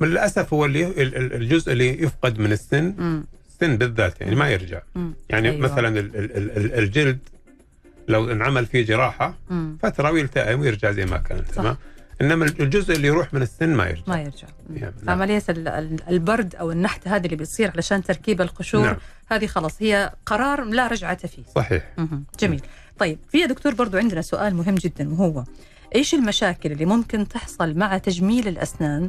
[0.00, 3.24] للأسف هو اللي ال- ال- الجزء اللي يفقد من السن مم.
[3.48, 5.14] السن بالذات يعني ما يرجع مم.
[5.28, 5.56] يعني أيوة.
[5.64, 5.72] أيوة.
[5.72, 7.18] مثلا ال- ال- ال- الجلد
[8.08, 9.78] لو انعمل فيه جراحة مم.
[9.82, 11.54] فترة ويلتئم ويرجع زي ما كان صح.
[11.54, 11.76] تمام
[12.20, 14.76] إنما الجزء اللي يروح من السن ما يرجع ما يرجع مم.
[14.76, 15.22] يعني نعم.
[15.22, 18.96] ال- البرد أو النحت هذه اللي بتصير علشان تركيب القشور نعم.
[19.30, 22.24] هذه خلاص هي قرار لا رجعة فيه صحيح مهم.
[22.40, 22.60] جميل
[22.98, 25.44] طيب في يا دكتور برضو عندنا سؤال مهم جدا وهو
[25.94, 29.08] إيش المشاكل اللي ممكن تحصل مع تجميل الأسنان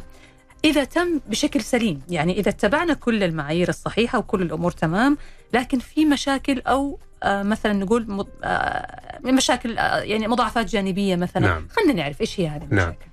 [0.65, 5.17] إذا تم بشكل سليم يعني إذا اتبعنا كل المعايير الصحيحة وكل الأمور تمام
[5.53, 8.25] لكن في مشاكل أو آه مثلا نقول.
[8.43, 11.67] آه مشاكل آه يعني مضاعفات جانبية مثلا نعم.
[11.71, 13.05] خلينا نعرف إيش هي هذه المشاكل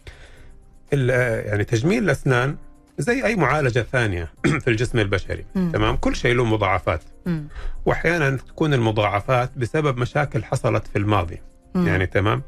[0.92, 2.56] ال- آه، يعني تجميل الأسنان
[2.98, 4.28] زي أي معالجة ثانية
[4.62, 5.70] في الجسم البشري مم.
[5.72, 7.48] تمام كل شيء له مضاعفات مم.
[7.86, 11.40] واحيانا تكون المضاعفات بسبب مشاكل حصلت في الماضي
[11.74, 11.86] مم.
[11.86, 12.42] يعني تمام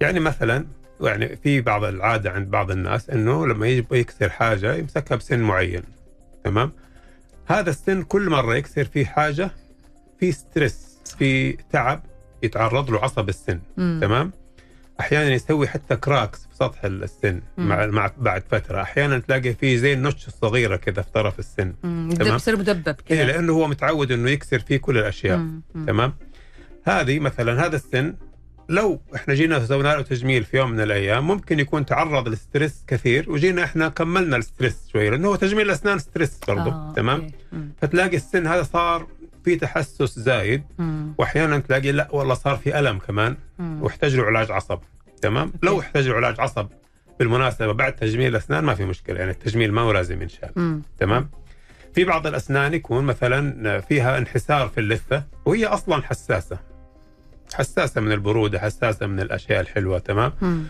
[0.00, 0.66] يعني مثلا
[1.00, 5.82] يعني في بعض العادة عند بعض الناس إنه لما يجي يكسر حاجة يمسكها بسن معين
[6.44, 6.72] تمام
[7.46, 9.50] هذا السن كل مرة يكسر فيه حاجة
[10.20, 12.02] في ستريس في تعب
[12.42, 13.98] يتعرض له عصب السن مم.
[14.02, 14.32] تمام
[15.00, 17.68] أحيانا يسوي حتى cracks في سطح السن مم.
[17.68, 21.74] مع مع بعد فترة أحيانا تلاقي فيه زي ال notch الصغيرة كذا في طرف السن
[21.82, 22.10] مم.
[22.18, 22.36] تمام.
[22.36, 25.62] يصير مدبب إيه كذا لأنه هو متعود إنه يكسر فيه كل الأشياء مم.
[25.74, 25.86] مم.
[25.86, 26.14] تمام
[26.84, 28.14] هذه مثلا هذا السن
[28.68, 32.84] لو إحنا جينا سوينا له تجميل في يوم من الأيام ممكن يكون تعرض ل stress
[32.86, 37.20] كثير وجينا إحنا كملنا ال stress شوية لأنه هو تجميل الأسنان stress برضه آه، تمام
[37.20, 37.34] okay.
[37.82, 39.06] فتلاقي السن هذا صار
[39.44, 41.14] في تحسس زايد مم.
[41.18, 43.82] وأحيانا تلاقي لا والله صار في ألم كمان مم.
[43.82, 44.78] واحتاج له علاج عصب
[45.22, 46.66] تمام لو احتاج له علاج عصب
[47.18, 50.82] بالمناسبة بعد تجميل الأسنان ما في مشكلة يعني التجميل ما هو لازم ينشال مم.
[50.98, 51.30] تمام
[51.94, 56.58] في بعض الأسنان يكون مثلا فيها انحسار في اللثة وهي أصلا حساسة
[57.54, 60.62] حساسة من البرودة حساسة من الأشياء الحلوة تمام مم.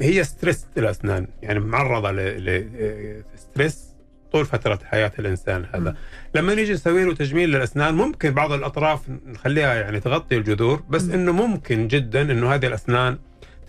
[0.00, 3.86] هي stress الأسنان يعني معرضة ل stress
[4.32, 5.96] طول فترة حياة الإنسان هذا مم.
[6.34, 11.12] لما نيجي نسوي له تجميل للأسنان ممكن بعض الأطراف نخليها يعني تغطي الجذور بس مم.
[11.12, 13.18] إنه ممكن جدا إنه هذه الأسنان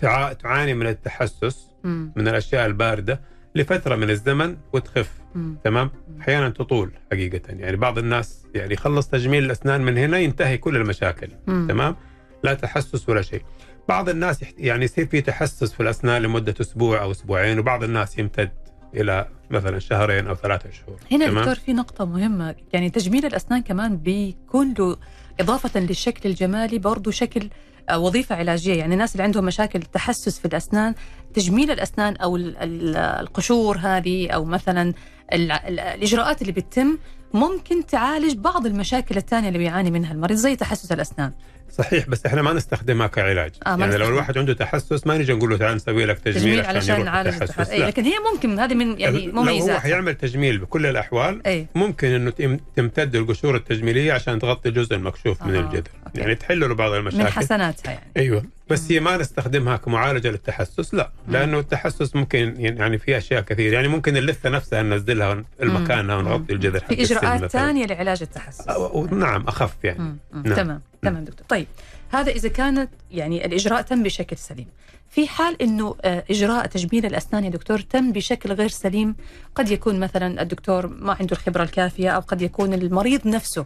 [0.02, 2.12] تع- تعاني من التحسس مم.
[2.15, 3.20] من الأشياء الباردة
[3.56, 5.58] لفترة من الزمن وتخف مم.
[5.64, 10.76] تمام أحيانا تطول حقيقة يعني بعض الناس يعني يخلص تجميل الأسنان من هنا ينتهي كل
[10.76, 11.68] المشاكل مم.
[11.70, 11.96] تمام
[12.44, 13.42] لا تحسس ولا شيء
[13.90, 18.52] بعض الناس يعني يصير في تحسس في الأسنان لمدة أسبوع أو أسبوعين وبعض الناس يمتد
[18.96, 23.98] إلى مثلا شهرين أو ثلاثة شهور هنا؟ دكتور في نقطة مهمة يعني تجميل الأسنان كمان
[23.98, 24.98] بيكون له
[25.40, 27.50] إضافة للشكل الجمالي برضه شكل
[27.89, 28.73] آه، وظيفة علاجية.
[28.73, 30.95] يعني الناس اللي عندهم مشاكل تحسس في الأسنان
[31.34, 34.93] تجميل الأسنان أو ال- ال- القشور هذه أو مثلا
[35.34, 36.97] ال- ال- الإجراءات اللي بتتم
[37.34, 41.32] ممكن تعالج بعض المشاكل الثانية اللي بيعاني منها المريض زي تحسس الأسنان.
[41.78, 43.52] صحيح بس إحنا ما نستخدمها كعلاج.
[43.65, 44.10] آه، يعني لو نستخدم.
[44.12, 47.41] الواحد عنده تحسس ما نجي نقول له تعال نسوي لك تجميل, تجميل عشان, علشان يروح
[47.41, 47.69] التحسس.
[47.71, 47.80] أي.
[47.80, 49.80] لكن هي ممكن هذه من يعني لو هو مميزات.
[49.80, 51.67] حيعمل تجميل بكل الأحوال أي.
[51.76, 56.07] ممكن إنه تم- تمتد القشور التجميلية عشان تغطي الجزء المكشوف من آه، الجذر أوكي.
[56.20, 58.12] يعني تحل له بعض من المشاكل حسناتها يعني.
[58.18, 58.44] أيوه.
[58.70, 61.12] بس هي ما نستخدمها كمعالجة للتحسس لا.
[61.28, 66.80] لأنه التحسس ممكن يعني في أشياء كثير يعني ممكن اللثة نفسها ننزلها المكانها ونغطي الجذر
[66.80, 67.48] في مثلاً.
[67.48, 68.68] ثانية لعلاج التحسس.
[69.12, 70.00] نعم أخف يعني.
[70.00, 70.18] مم.
[70.32, 70.44] مم.
[70.46, 70.56] نعم.
[70.56, 70.82] تمام.
[71.02, 71.46] تمام دكتور.
[71.50, 71.68] طيب.
[72.12, 74.68] هذا إذا كانت يعني الإجراء تم بشكل سليم.
[75.10, 79.16] في حال إنه آه، إجراء تجميل الأسنان يا دكتور تم بشكل غير سليم
[79.56, 83.66] قد يكون مثلا الدكتور ما عنده الخبرة الكافية أو قد يكون المريض نفسه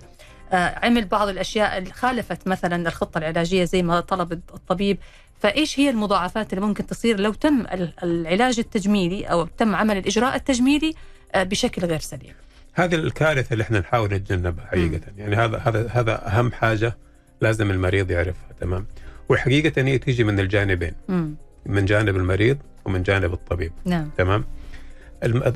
[0.57, 4.97] عمل بعض الأشياء اللي خالفت مثلا الخطة العلاجية زي ما طلب الطبيب.
[5.39, 10.35] فإيش هي المضاعفات اللي ممكن تصير لو تم ال- العلاج التجميلي أو تم عمل الإجراء
[10.35, 10.93] التجميلي
[11.35, 12.33] آه، بشكل غير سليم؟
[12.73, 15.01] هذه الكارثة اللي إحنا نحاول نتجنبها حقيقة.
[15.17, 16.97] يعني هذا هذا هذا أهم حاجة
[17.41, 18.85] لازم المريض يعرفها تمام؟
[19.29, 21.35] وحقيقة هي تيجي من الجانبين مم.
[21.65, 24.09] من جانب المريض ومن جانب الطبيب نعم.
[24.17, 24.45] تمام؟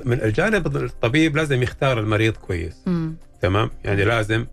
[0.05, 3.15] من الجانب الطبيب لازم يختار المريض كويس مم.
[3.41, 4.45] تمام؟ يعني لازم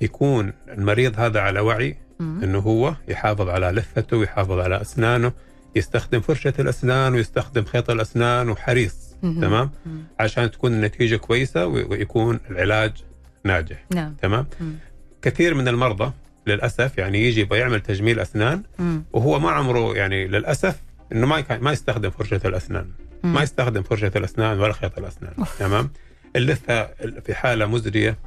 [0.00, 1.96] يكون المريض هذا على وعي.
[2.20, 5.32] إنه هو يحافظ على لثته ويحافظ على أسنانه
[5.76, 9.08] يستخدم فرشة الأسنان ويستخدم خيط الأسنان وحريص.
[9.22, 9.70] تمام.
[10.20, 12.92] عشان تكون النتيجة كويسة ويكون العلاج
[13.44, 14.74] ناجح نعم تمام مم.
[15.22, 16.12] كثير من المرضى
[16.46, 19.04] للأسف يعني يجي يبغى يعمل تجميل أسنان مم.
[19.12, 20.76] وهو ما عمره يعني للأسف
[21.12, 22.86] إنه ما ما يستخدم فرشة الأسنان
[23.24, 23.34] مم.
[23.34, 25.90] ما يستخدم فرشة الأسنان ولا خيط الأسنان تمام
[26.36, 26.84] اللثة
[27.24, 28.18] في حالة مزرية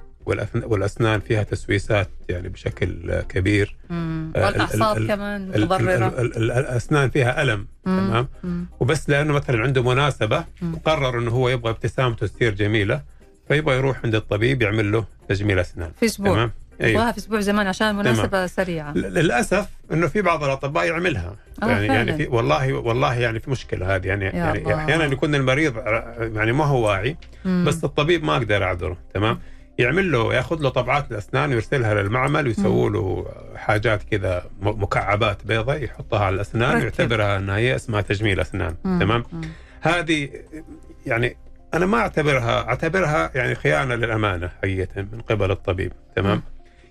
[0.56, 4.32] والأسنان فيها تسويسات يعني بشكل كبير مم.
[4.36, 8.08] آه، والاعصاب ال- ال- كمان متضرره ال- ال- الأسنان فيها ألم مم.
[8.08, 8.66] تمام مم.
[8.80, 10.74] وبس لأنه مثلا عنده مناسبة مم.
[10.74, 13.02] وقرر إنه هو يبغى ابتسامته تصير جميلة
[13.48, 17.68] فيبغى يروح عند الطبيب يعمل له تجميل أسنان في أسبوع تمام يبغاها في أسبوع زمان
[17.68, 21.94] عشان مناسبة سريعة ل- للأسف إنه في بعض الأطباء يعملها آه، يعني فعلاً.
[21.94, 24.76] يعني في والله والله يعني في مشكلة هذه يعني يعني.
[24.76, 25.78] أحيانا يكون المريض
[26.36, 27.66] يعني ما هو واعي مم.
[27.68, 29.40] بس الطبيب ما أقدر أعذره تمام
[29.82, 36.20] يعمل له ياخذ له طبعات الأسنان ويرسلها للمعمل ويسووا له حاجات كذا مكعبات بيضاء يحطها
[36.20, 36.82] على الأسنان ركب.
[36.82, 39.00] ويعتبرها إنها هي اسمها تجميل أسنان مم.
[39.00, 39.42] تمام مم.
[39.82, 40.30] هذه
[41.06, 41.38] يعني
[41.74, 46.44] أنا ما أعتبرها أعتبرها يعني خيانة للأمانة حقيقة من قبل الطبيب تمام مم.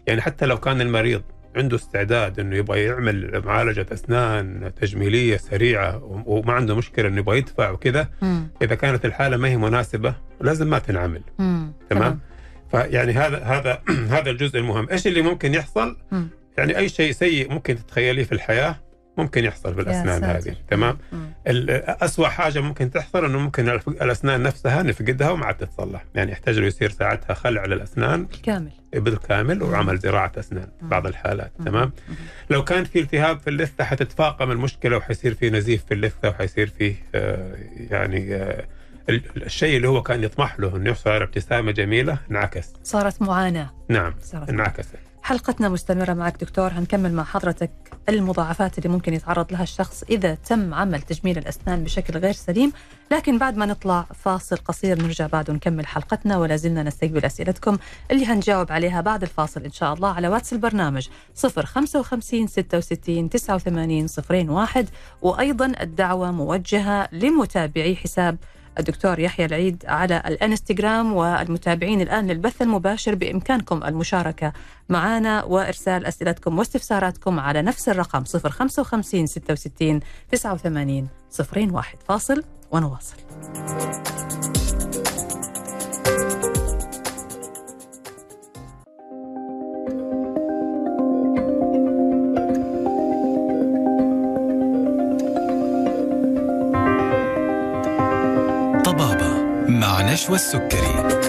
[0.07, 1.23] يعني حتى لو كان المريض
[1.57, 7.71] عنده استعداد إنه يبغى يعمل معالجة أسنان تجميلية سريعة وما عنده مشكلة إنه يبغى يدفع
[7.71, 8.09] وكذا.
[8.63, 11.23] إذا كانت الحالة ما هي مناسبة لازم ما تنعمل.
[11.91, 12.21] تمام
[12.71, 13.83] فيعني هذا هذا
[14.17, 14.89] هذا الجزء المهم.
[14.91, 16.29] إيش اللي ممكن يحصل؟ مم.
[16.59, 18.77] يعني أي شيء سيء ممكن تتخيليه في الحياة
[19.19, 20.51] ممكن يحصل في الأسنان ساتر.
[20.51, 20.99] هذه تمام؟
[21.47, 26.05] أسوأ حاجة ممكن تحصل أنه ممكن الأسنان نفسها نفقدها وما عاد تتصلح.
[26.15, 28.71] يعني يحتاج له يصير ساعتها خلع للأسنان بالكامل.
[28.93, 31.65] بالكامل وعمل زراعة أسنان بعض الحالات مم.
[31.65, 31.93] تمام؟
[32.51, 36.95] لو كان في التهاب في اللثة حتتفاقم المشكلة وحيصير في نزيف في اللثة وحيصير فيه
[37.15, 37.57] آه،
[37.91, 38.65] يعني آه،
[39.09, 42.69] الشيء اللي هو كان يطمح له إنه يحصل على ابتسامة جميلة انعكس.
[42.85, 43.71] صارت معاناة.
[43.89, 44.87] نعم صارت انعكس.
[45.23, 46.73] حلقتنا مستمرة معك دكتور.
[46.73, 47.71] هنكمل مع حضرتك
[48.09, 52.73] المضاعفات اللي ممكن يتعرض لها الشخص إذا تم عمل تجميل الأسنان بشكل غير سليم.
[53.13, 57.79] لكن بعد ما نطلع فاصل قصير نرجع بعد ونكمل حلقتنا ولا زلنا نستقبل أسئلتكم
[58.11, 64.07] اللي هنجاوب عليها بعد الفاصل إن شاء الله على واتس البرنامج 055 66 89
[64.51, 64.89] 01
[65.23, 68.37] وأيضا الدعوة موجهة لمتابعي حساب
[68.79, 74.53] الدكتور يحيى العيد على الانستغرام والمتابعين الآن للبث المباشر بإمكانكم المشاركة
[74.89, 81.09] معنا وإرسال أسئلتكم واستفساراتكم على نفس الرقم 055 66 89
[81.55, 83.17] 01 فاصل ونواصل.
[100.11, 101.20] مع نشوى السكري.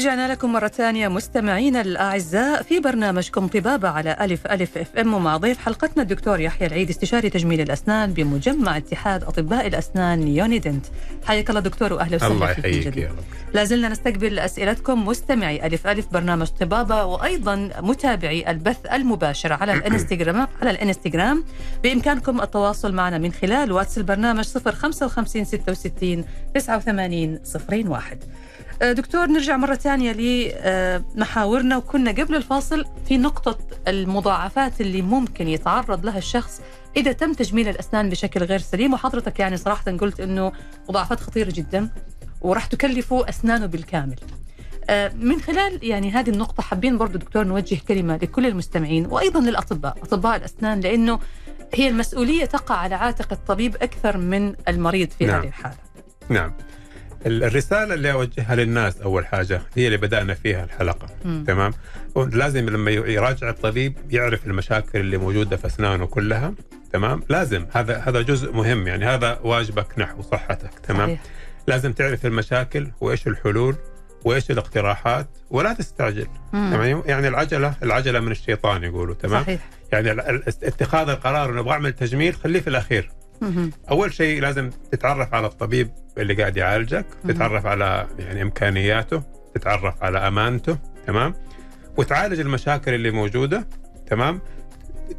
[0.00, 5.58] ورجعنا لكم مرة ثانية مستمعينا الأعزاء في برنامجكم طبابة على ألف ألف FM ومع ضيف
[5.58, 10.86] حلقتنا الدكتور يحيى العيد استشاري تجميل الأسنان بمجمع اتحاد أطباء الأسنان Unident.
[11.24, 12.96] حياك الله دكتور وأهلا وسهلا الله يحييك.
[12.96, 13.54] يا رب.
[13.54, 20.48] لا زلنا نستقبل أسئلتكم مستمعي ألف ألف برنامج طبابة وأيضا متابعي البث المباشر على الإنستغرام
[20.62, 21.44] على الإنستغرام.
[21.82, 27.38] بإمكانكم التواصل معنا من خلال واتس البرنامج 055 66 89
[27.88, 35.48] 01 آه، دكتور نرجع مرة ثانية لمحاورنا وكنا قبل الفاصل في نقطة المضاعفات اللي ممكن
[35.48, 36.60] يتعرض لها الشخص
[36.96, 38.92] إذا تم تجميل الأسنان بشكل غير سليم.
[38.94, 40.52] وحضرتك يعني صراحة قلت أنه
[40.88, 41.88] مضاعفات خطيرة جدا
[42.40, 44.16] وراح تكلفه أسنانه بالكامل.
[44.90, 49.96] آه، من خلال يعني هذه النقطة حابين برضو دكتور نوجه كلمة لكل المستمعين وأيضا للأطباء
[50.02, 51.18] أطباء الأسنان لأنه
[51.74, 55.40] هي المسؤولية تقع على عاتق الطبيب أكثر من المريض في نعم.
[55.40, 55.76] هذه الحالة.
[56.28, 56.52] نعم.
[57.26, 61.44] ال- الرسالة اللي أوجهها للناس أول حاجة هي اللي بدأنا فيها الحلقة مم.
[61.46, 61.72] تمام
[62.16, 66.52] لازم لما يراجع الطبيب يعرف المشاكل اللي موجودة في أسنانه كلها
[66.92, 71.20] تمام لازم هذا هذا جزء مهم يعني هذا واجبك نحو صحتك تمام صحيح.
[71.66, 73.74] لازم تعرف المشاكل وإيش الحلول
[74.24, 76.70] وإيش الاقتراحات ولا تستعجل مم.
[76.72, 79.60] تمام يعني العجلة العجلة من الشيطان يقولوا تمام صحيح
[79.92, 80.10] يعني
[80.48, 83.10] اتخاذ القرار إنه أبغى أعمل تجميل خليه في الأخير.
[83.90, 87.06] أول شيء لازم تتعرف على الطبيب اللي قاعد يعالجك.
[87.28, 89.22] تتعرف على يعني إمكانياته
[89.54, 91.34] تتعرف على أمانته تمام؟
[91.96, 93.68] وتعالج المشاكل اللي موجودة
[94.06, 94.40] تمام؟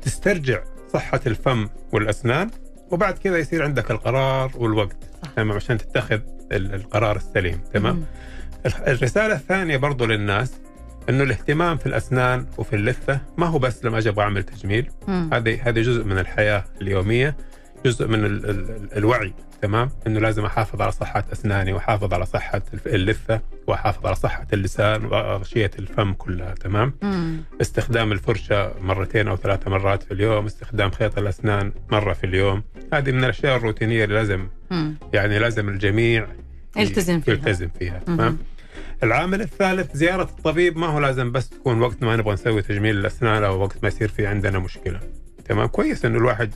[0.01, 0.59] تسترجع
[0.93, 2.49] صحة الفم والأسنان
[2.91, 4.97] وبعد كذا يصير عندك القرار والوقت.
[5.35, 6.19] تمام؟ عشان تتخذ
[6.51, 8.03] ال- القرار السليم تمام؟
[8.65, 10.53] الرسالة الثانية برضو للناس
[11.09, 14.89] إنه الاهتمام في الأسنان وفي اللثة ما هو بس لما أجي أبغى أعمل تجميل.
[15.33, 17.35] هذه هذه جزء من الحياة اليومية.
[17.85, 22.61] جزء من ال ال الوعي تمام إنه لازم أحافظ على صحة أسناني وأحافظ على صحة
[22.85, 27.43] اللثة وأحافظ على صحة اللسان واغشيه الفم كلها تمام مم.
[27.61, 32.63] استخدام الفرشة مرتين أو ثلاث مرات في اليوم استخدام خيط الأسنان مرة في اليوم
[32.93, 34.95] هذه من الأشياء الروتينية اللي لازم مم.
[35.13, 36.27] يعني لازم الجميع
[36.77, 37.33] يلتزم فيها.
[37.33, 37.99] يلتزم فيها.
[37.99, 38.37] تمام
[39.03, 43.43] العامل الثالث زيارة الطبيب ما هو لازم بس تكون وقت ما نبغى نسوي تجميل الأسنان
[43.43, 44.99] أو وقت ما يصير في عندنا مشكلة
[45.45, 46.51] تمام كويس إنه الواحد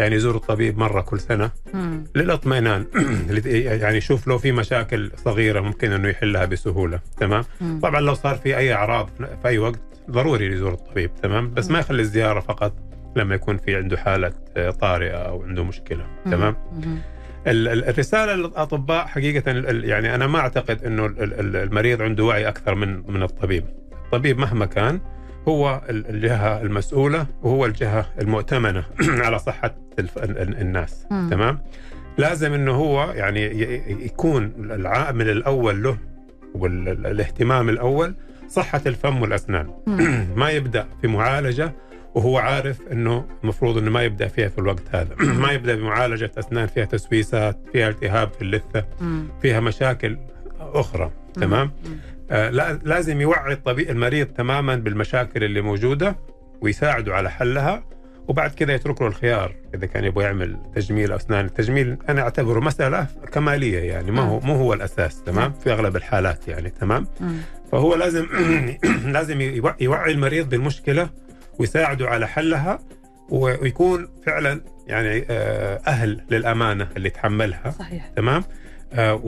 [0.00, 2.04] يعني يزور الطبيب مرة كل سنة مم.
[2.16, 2.86] للاطمئنان
[3.80, 7.80] يعني يشوف لو في مشاكل صغيرة ممكن إنه يحلها بسهولة تمام مم.
[7.82, 9.10] طبعا لو صار في أي أعراض
[9.42, 12.74] في أي وقت ضروري يزور الطبيب تمام بس ما يخلي الزيارة فقط
[13.16, 16.98] لما يكون في عنده حالة آه، طارئة أو عنده مشكلة تمام مم.
[17.46, 19.50] ال- ال- الرسالة للأطباء حقيقة
[19.84, 23.64] يعني أنا ما أعتقد إنه ال- ال- المريض عنده وعي أكثر من من الطبيب.
[24.04, 25.00] الطبيب مهما كان
[25.48, 28.84] هو ال- الجهة المسؤولة وهو الجهة المؤتمنة
[29.26, 31.28] على صحة الناس مم.
[31.30, 31.58] تمام؟
[32.18, 33.40] لازم إنه هو يعني
[34.04, 35.96] يكون العامل الأول له
[36.54, 38.14] والاهتمام الأول
[38.48, 39.70] صحة الفم والأسنان.
[40.36, 41.72] ما يبدأ في معالجة
[42.14, 46.66] وهو عارف إنه المفروض إنه ما يبدأ فيها في الوقت هذا، ما يبدأ بمعالجة أسنان
[46.66, 48.84] فيها تسويسات، فيها التهاب في اللثة،.
[49.42, 50.18] فيها مشاكل
[50.60, 51.70] أخرى، تمام؟
[52.30, 56.16] آه لا لازم يوعي الطبيب المريض تماما بالمشاكل اللي موجودة
[56.60, 57.84] ويساعده على حلها
[58.28, 63.06] وبعد كذا يترك له الخيار إذا كان يبغى يعمل تجميل أسنان، التجميل أنا أعتبره مسألة
[63.32, 67.06] كمالية يعني ما هو مو هو الأساس تمام؟ في أغلب الحالات يعني تمام؟
[67.72, 68.26] فهو لازم
[69.16, 71.08] لازم يوع- يوعي المريض بالمشكلة
[71.58, 72.78] ويساعده على حلها
[73.28, 78.06] ويكون فعلا يعني آه، أهل للأمانة اللي يتحملها صحيح.
[78.16, 78.44] تمام؟
[78.92, 79.20] آه،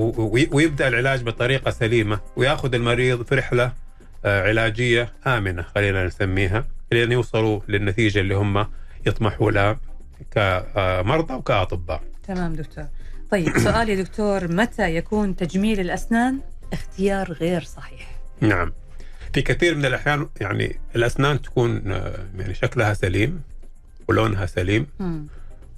[0.52, 3.72] ويبدأ العلاج بطريقة سليمة ويأخذ المريض في رحلة
[4.24, 8.66] آه، علاجية آمنة خلينا نسميها لين يوصلوا للنتيجة اللي هم
[9.06, 9.80] يطمحوا لها
[10.30, 12.02] كمرضى وكأطباء.
[12.26, 12.84] تمام دكتور.
[13.30, 16.40] طيب سؤال يا دكتور متى يكون تجميل الأسنان؟
[16.72, 18.16] اختيار غير صحيح.
[18.40, 18.72] نعم.
[19.32, 23.42] في كثير من الأحيان يعني الأسنان تكون آه، يعني شكلها سليم
[24.08, 25.26] ولونها سليم مم.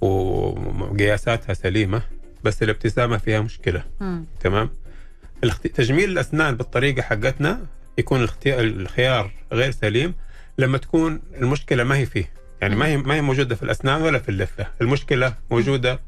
[0.01, 2.01] وقياساتها سليمة
[2.43, 3.83] بس الابتسامة فيها مشكلة.
[3.99, 4.25] مم.
[4.39, 4.69] تمام؟
[5.73, 7.65] تجميل الأسنان بالطريقة حقتنا
[7.97, 10.13] يكون الخيار غير سليم
[10.57, 12.29] لما تكون المشكلة ما هي فيه.
[12.61, 15.99] يعني ما هي ما هي موجودة في الأسنان ولا في اللثة المشكلة موجودة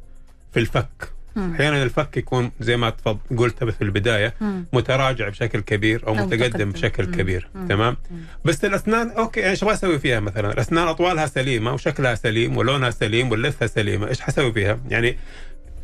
[0.53, 1.09] في الفك.
[1.37, 2.93] أحيانا الفك يكون زي ما
[3.37, 4.65] قلت في البداية مم.
[4.73, 6.71] متراجع بشكل كبير أو, أو متقدم.
[6.71, 7.11] بشكل مم.
[7.11, 7.67] كبير مم.
[7.67, 8.17] تمام مم.
[8.45, 13.31] بس الأسنان أوكي إيش أبغى أسوي فيها مثلا الأسنان أطوالها سليمة وشكلها سليم ولونها سليم
[13.31, 15.17] واللثة سليمة إيش حسوي فيها يعني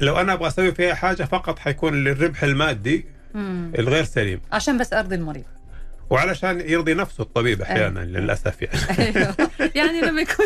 [0.01, 3.72] لو أنا أبغى أسوي فيها حاجة فقط حيكون للربح المادي مم.
[3.80, 5.43] الغير سليم عشان بس أرضي المريض
[6.10, 8.80] وعلشان يرضي نفسه الطبيب أحيانا للأسف يعني.
[8.99, 9.36] أيوه.
[9.76, 10.45] يعني لما يكون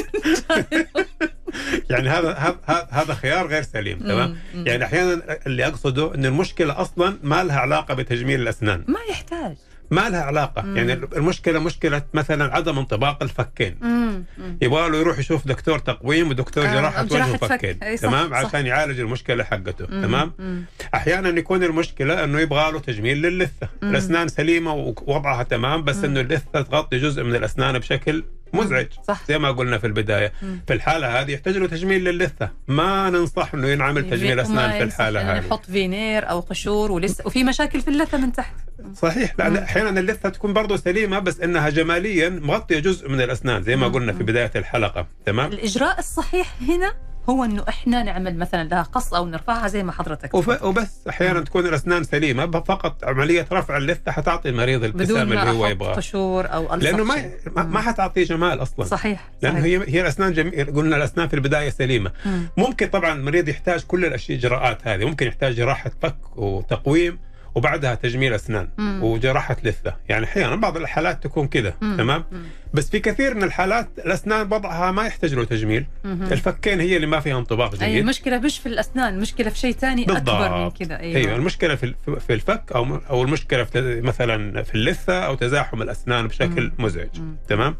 [1.89, 4.37] يعني هذا هذا هذا خيار غير سليم تمام.
[4.53, 8.83] يعني أحيانا اللي أقصده إن المشكلة أصلا ما لها علاقة بتجميل الأسنان.
[8.87, 9.55] ما يحتاج.
[9.91, 10.77] ما لها علاقة مم.
[10.77, 14.23] يعني المشكلة مشكلة مثلا عدم انطباق الفكين مم.
[14.37, 14.57] مم.
[14.61, 17.43] يبغى له يروح يشوف دكتور تقويم ودكتور آه، جراحة وجه فك.
[17.43, 18.35] وفكين أي صح، تمام صح.
[18.37, 20.01] عشان يعالج المشكلة حقته مم.
[20.01, 20.63] تمام مم.
[20.93, 23.89] أحيانا يكون المشكلة إنه يبغى له تجميل للثه مم.
[23.89, 26.05] الأسنان سليمة ووضعها تمام بس مم.
[26.05, 28.23] إنه اللثة تغطي جزء من الأسنان بشكل
[28.53, 30.59] مزعج صح زي ما قلنا في البداية مم.
[30.67, 35.19] في الحالة هذه يحتاج له تجميل للثه ما ننصح إنه ينعمل تجميل أسنان في الحالة
[35.19, 38.55] يعني هذه نحط فينير أو قشور ولسه وفي مشاكل في اللثة من تحت
[38.95, 39.33] صحيح.
[39.39, 43.87] لا أحيانا اللثة تكون برضه سليمة بس إنها جماليا مغطية جزء من الأسنان زي ما
[43.87, 43.93] مم.
[43.93, 45.07] قلنا في بداية الحلقة.
[45.25, 46.93] تمام؟ الإجراء الصحيح هنا
[47.29, 51.07] هو إنه إحنا نعمل مثلا لها قص أو نرفعها زي ما حضرتك وف- وبس.
[51.09, 55.93] أحيانا تكون الأسنان سليمة فقط عملية رفع اللثة حتعطي المريض الابتسامه اللي هو يبغاه.
[55.95, 57.31] قشور أو لأنه ما شيء.
[57.55, 58.85] ما, ما حتعطيه جمال أصلا.
[58.85, 59.81] صحيح لأنه صحيح.
[59.81, 62.11] هي هي الاسنان جميل قلنا الأسنان في البداية سليمة.
[62.25, 62.49] مم.
[62.57, 65.05] ممكن طبعا المريض يحتاج كل الأشياء الاجراءات هذه.
[65.05, 67.19] ممكن يحتاج جراحة فك وتقويم.
[67.55, 69.03] وبعدها تجميل أسنان مم.
[69.03, 71.69] وجراحة لثة يعني أحيانا بعض الحالات تكون كذا.
[71.81, 72.43] تمام مم.
[72.73, 76.23] بس في كثير من الحالات الأسنان وضعها ما يحتاج له تجميل مم.
[76.23, 80.03] الفكين هي اللي ما فيها انطباق جيد المشكلة مش في الأسنان المشكلة في شيء ثاني
[80.03, 80.69] أكبر من.
[80.71, 81.93] كذا أيوه أيوه المشكلة في
[82.27, 86.85] في الفك أو أو المشكلة في مثلا في اللثة أو تزاحم الأسنان بشكل مم.
[86.85, 87.35] مزعج مم.
[87.47, 87.75] تمام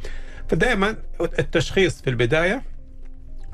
[0.50, 0.96] فدائما
[1.40, 2.64] التشخيص في البداية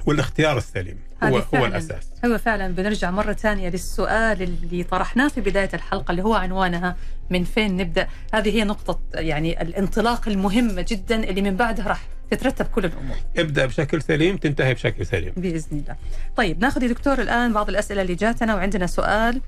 [0.06, 0.98] والاختيار السليم.
[1.24, 1.66] هو هو.
[1.66, 2.12] الأساس.
[2.26, 2.68] هو فعلا.
[2.68, 6.96] بنرجع مرة ثانية للسؤال اللي طرحناه في بداية الحلقة اللي هو عنوانها
[7.30, 8.08] من فين نبدأ.
[8.34, 13.18] هذه هي نقطة يعني الانطلاق المهمة جدا اللي من بعدها راح تترتب كل الأمور.
[13.38, 15.34] ابدأ بشكل سليم تنتهي بشكل سليم.
[15.38, 15.96] بإذن الله.
[16.38, 19.42] طيب ناخذ يا دكتور الآن بعض الأسئلة اللي جاتنا وعندنا سؤال.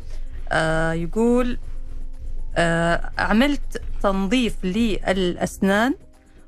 [0.52, 1.58] آه يقول
[2.56, 5.94] آه عملت تنظيف للأسنان؟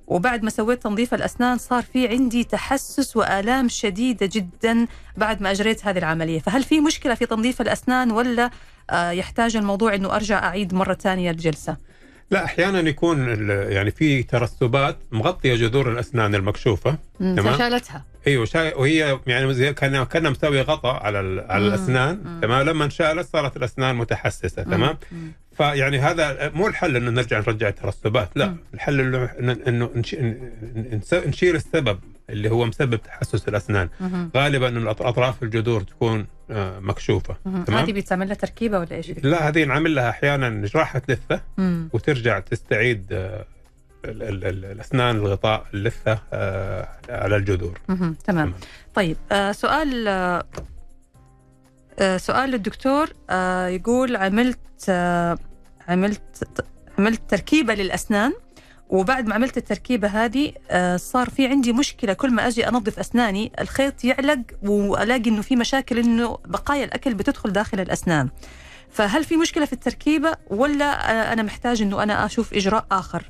[0.10, 4.88] وبعد ما سويت تنظيف الأسنان صار في عندي تحسس وآلام شديدة جدا
[5.18, 8.50] بعد ما أجريت هذه العملية فهل في مشكلة في تنظيف الأسنان ولا
[8.90, 11.78] آه يحتاج الموضوع أنه أرجع أعيد مرة ثانية الجلسة
[12.32, 17.54] لا أحيانا يكون يعني في ترسبات مغطية جذور الأسنان المكشوفة تمام.
[17.54, 18.76] فشالتها أيوه شا...
[18.76, 21.52] وهي يعني زي كان كان مسوي غطاء على ال...
[21.52, 21.68] على مم.
[21.68, 22.40] الأسنان مم.
[22.42, 25.32] تمام لما انشالت صارت الأسنان متحسسة تمام مم.
[25.60, 28.58] فيعني هذا مو الحل إنه نرجع نرجع الترسبات لا مم.
[28.74, 29.30] الحل إنه
[29.68, 29.90] إنه
[31.14, 32.00] نشيل السبب
[32.30, 34.32] اللي هو مسبب تحسس الأسنان مهم.
[34.38, 37.36] غالبا انه اطراف الجذور تكون آه، مكشوفة.
[37.44, 41.90] تمام هذه بيتعمل لها تركيبة ولا إيش؟ لا هذه نعمل لها أحيانا جراحه لثه مم.
[41.94, 43.46] وترجع تستعيد آه،
[44.06, 48.16] ال- ال- ال- الأسنان الغطاء اللثه آه، على الجذور مهم.
[48.26, 48.54] تمام
[48.96, 50.44] طيب آه سؤال آه
[52.18, 54.60] سؤال للدكتور آه يقول عملت
[55.90, 56.22] عملت
[57.00, 58.34] عملت تركيبة للأسنان
[58.90, 63.52] وبعد ما عملت التركيبة هذه آه صار في عندي مشكلة كل ما أجي أنظف أسناني
[63.62, 68.30] الخيط يعلق وألاقي إنه في مشاكل إنه بقايا الأكل بتدخل داخل الأسنان.
[68.90, 73.24] فهل في مشكلة في التركيبة ولا آه أنا محتاج إنه أنا أشوف إجراء آخر؟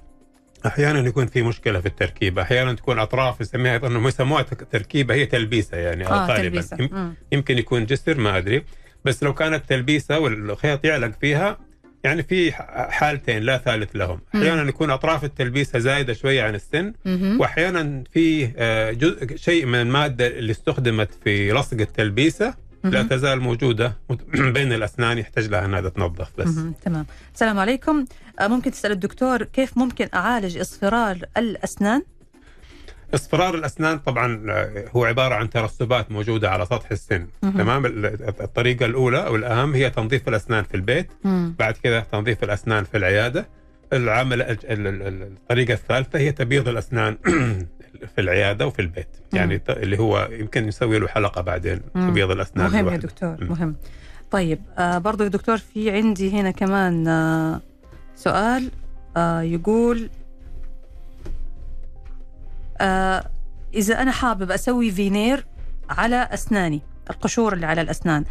[0.66, 4.41] أحيانا يكون في مشكلة في التركيبة أحيانا تكون أطراف يسميها إنه يسموها
[4.72, 7.14] تركيبة هي تلبيسة يعني آه غالبا مم.
[7.32, 8.66] يمكن يكون جسر ما أدري.
[9.05, 11.57] بس لو كانت تلبيسة والخيط يعلق فيها
[12.04, 12.52] يعني في
[12.91, 14.20] حالتين لا ثالث لهم.
[14.36, 16.93] أحيانا يكون أطراف التلبيسه زايدة شوية عن السن.
[17.39, 23.04] واحيانا في آه، جزء شيء من المادة اللي استخدمت في لصق التلبيسة لا.
[23.04, 23.97] تزال موجودة
[24.56, 26.56] بين الأسنان يحتاج لها أنها تتنظف بس.
[26.86, 28.06] تمام السلام عليكم
[28.39, 32.02] آه، ممكن تسأل الدكتور كيف ممكن أعالج إصفرار الأسنان
[33.14, 37.57] اصفرار الأسنان طبعا آه، هو عبارة عن ترسبات موجودة على سطح السن مهم.
[37.57, 38.05] تمام ال-
[38.41, 41.55] الطريقة الأولى أو الاهم هي تنظيف الأسنان في البيت مم.
[41.60, 43.47] بعد كذا تنظيف الأسنان في العيادة
[43.93, 47.18] العمل ال- ال- ال- الطريقة الثالثة هي تبييض الأسنان
[48.16, 52.10] في العيادة وفي البيت يعني اللي هو يمكن نسوي له حلقة بعدين مم.
[52.10, 53.07] تبييض الأسنان مهم يا لوحده.
[53.07, 53.47] دكتور مم.
[53.49, 53.76] مهم
[54.32, 57.62] طيب آه برضو يا دكتور في عندي هنا كمان آه
[58.16, 58.72] سؤال
[59.18, 60.10] آه يقول
[62.82, 63.23] آه
[63.73, 65.45] إذا أنا حابب أسوي فينير
[65.89, 68.25] على أسناني القشور اللي على الأسنان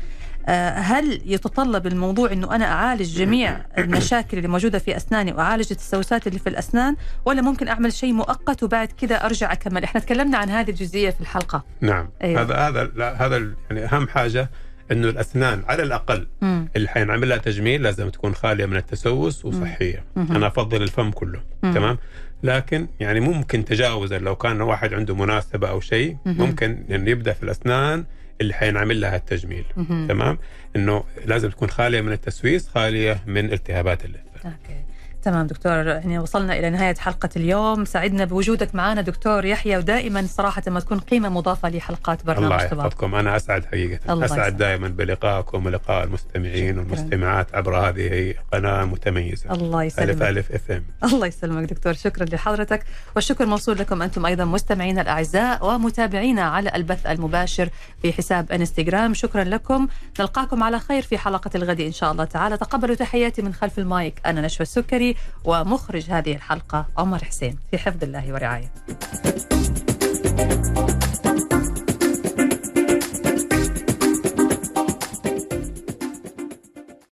[0.47, 6.27] آه هل يتطلب الموضوع أنه أنا أعالج جميع المشاكل اللي موجودة في أسناني وأعالج التسوسات
[6.27, 10.51] اللي في الأسنان ولا ممكن أعمل شيء مؤقت وبعد كذا أرجع أكمل إحنا تكلمنا عن
[10.51, 12.43] هذه الجزئية في الحلقة نعم أيوة.
[12.43, 13.37] هذا هذا لا هذا
[13.71, 14.51] يعني أهم حاجة
[14.93, 16.69] إنه الأسنان على الأقل مم.
[16.77, 20.37] اللي حينعمل لها تجميل لازم تكون خالية من التسوس وصحية مهم.
[20.37, 21.75] أنا أفضل الفم كله مم.
[21.75, 21.99] تمام
[22.43, 26.17] لكن يعني ممكن تجاوزا لو كان واحد عنده مناسبة أو شيء.
[26.27, 28.05] ممكن يعني يبدأ في الأسنان
[28.41, 29.65] اللي حينعمل لها التجميل.
[30.09, 30.39] تمام
[30.77, 34.83] إنه لازم تكون خالية من التسويس خالية من التهابات اللثة okay
[35.29, 37.85] تمام دكتور يعني وصلنا إلى نهاية حلقة اليوم.
[37.85, 43.15] سعدنا بوجودك معنا دكتور يحيى ودائما صراحة ما تكون قيمة مضافة لحلقات برنامج الله يحفظكم.
[43.15, 44.13] أنا أسعد حقيقة.
[44.13, 44.57] الله أسعد يسعدك.
[44.57, 46.79] دائما بلقائكم ولقاء المستمعين شكراً.
[46.79, 49.53] والمستمعات عبر هذه قناة متميزة.
[49.53, 50.23] الله يسلمك.
[50.23, 50.85] ألف FM.
[51.05, 51.93] الله يسلمك دكتور.
[51.93, 52.83] شكرا لحضرتك.
[53.17, 57.69] والشكر موصول لكم أنتم أيضا مستمعينا الأعزاء ومتابعينا على البث المباشر
[58.03, 59.15] في حساب إنستغرام.
[59.15, 59.89] شكرا لكم.
[60.21, 62.57] نلقاكم على خير في حلقة الغد إن شاء الله تعالى.
[62.57, 64.21] تقبلوا تحياتي من خلف المايك.
[64.27, 65.17] أنا نشوى السكري.
[65.45, 68.71] ومخرج هذه الحلقة عمر حسين في حفظ الله ورعايته.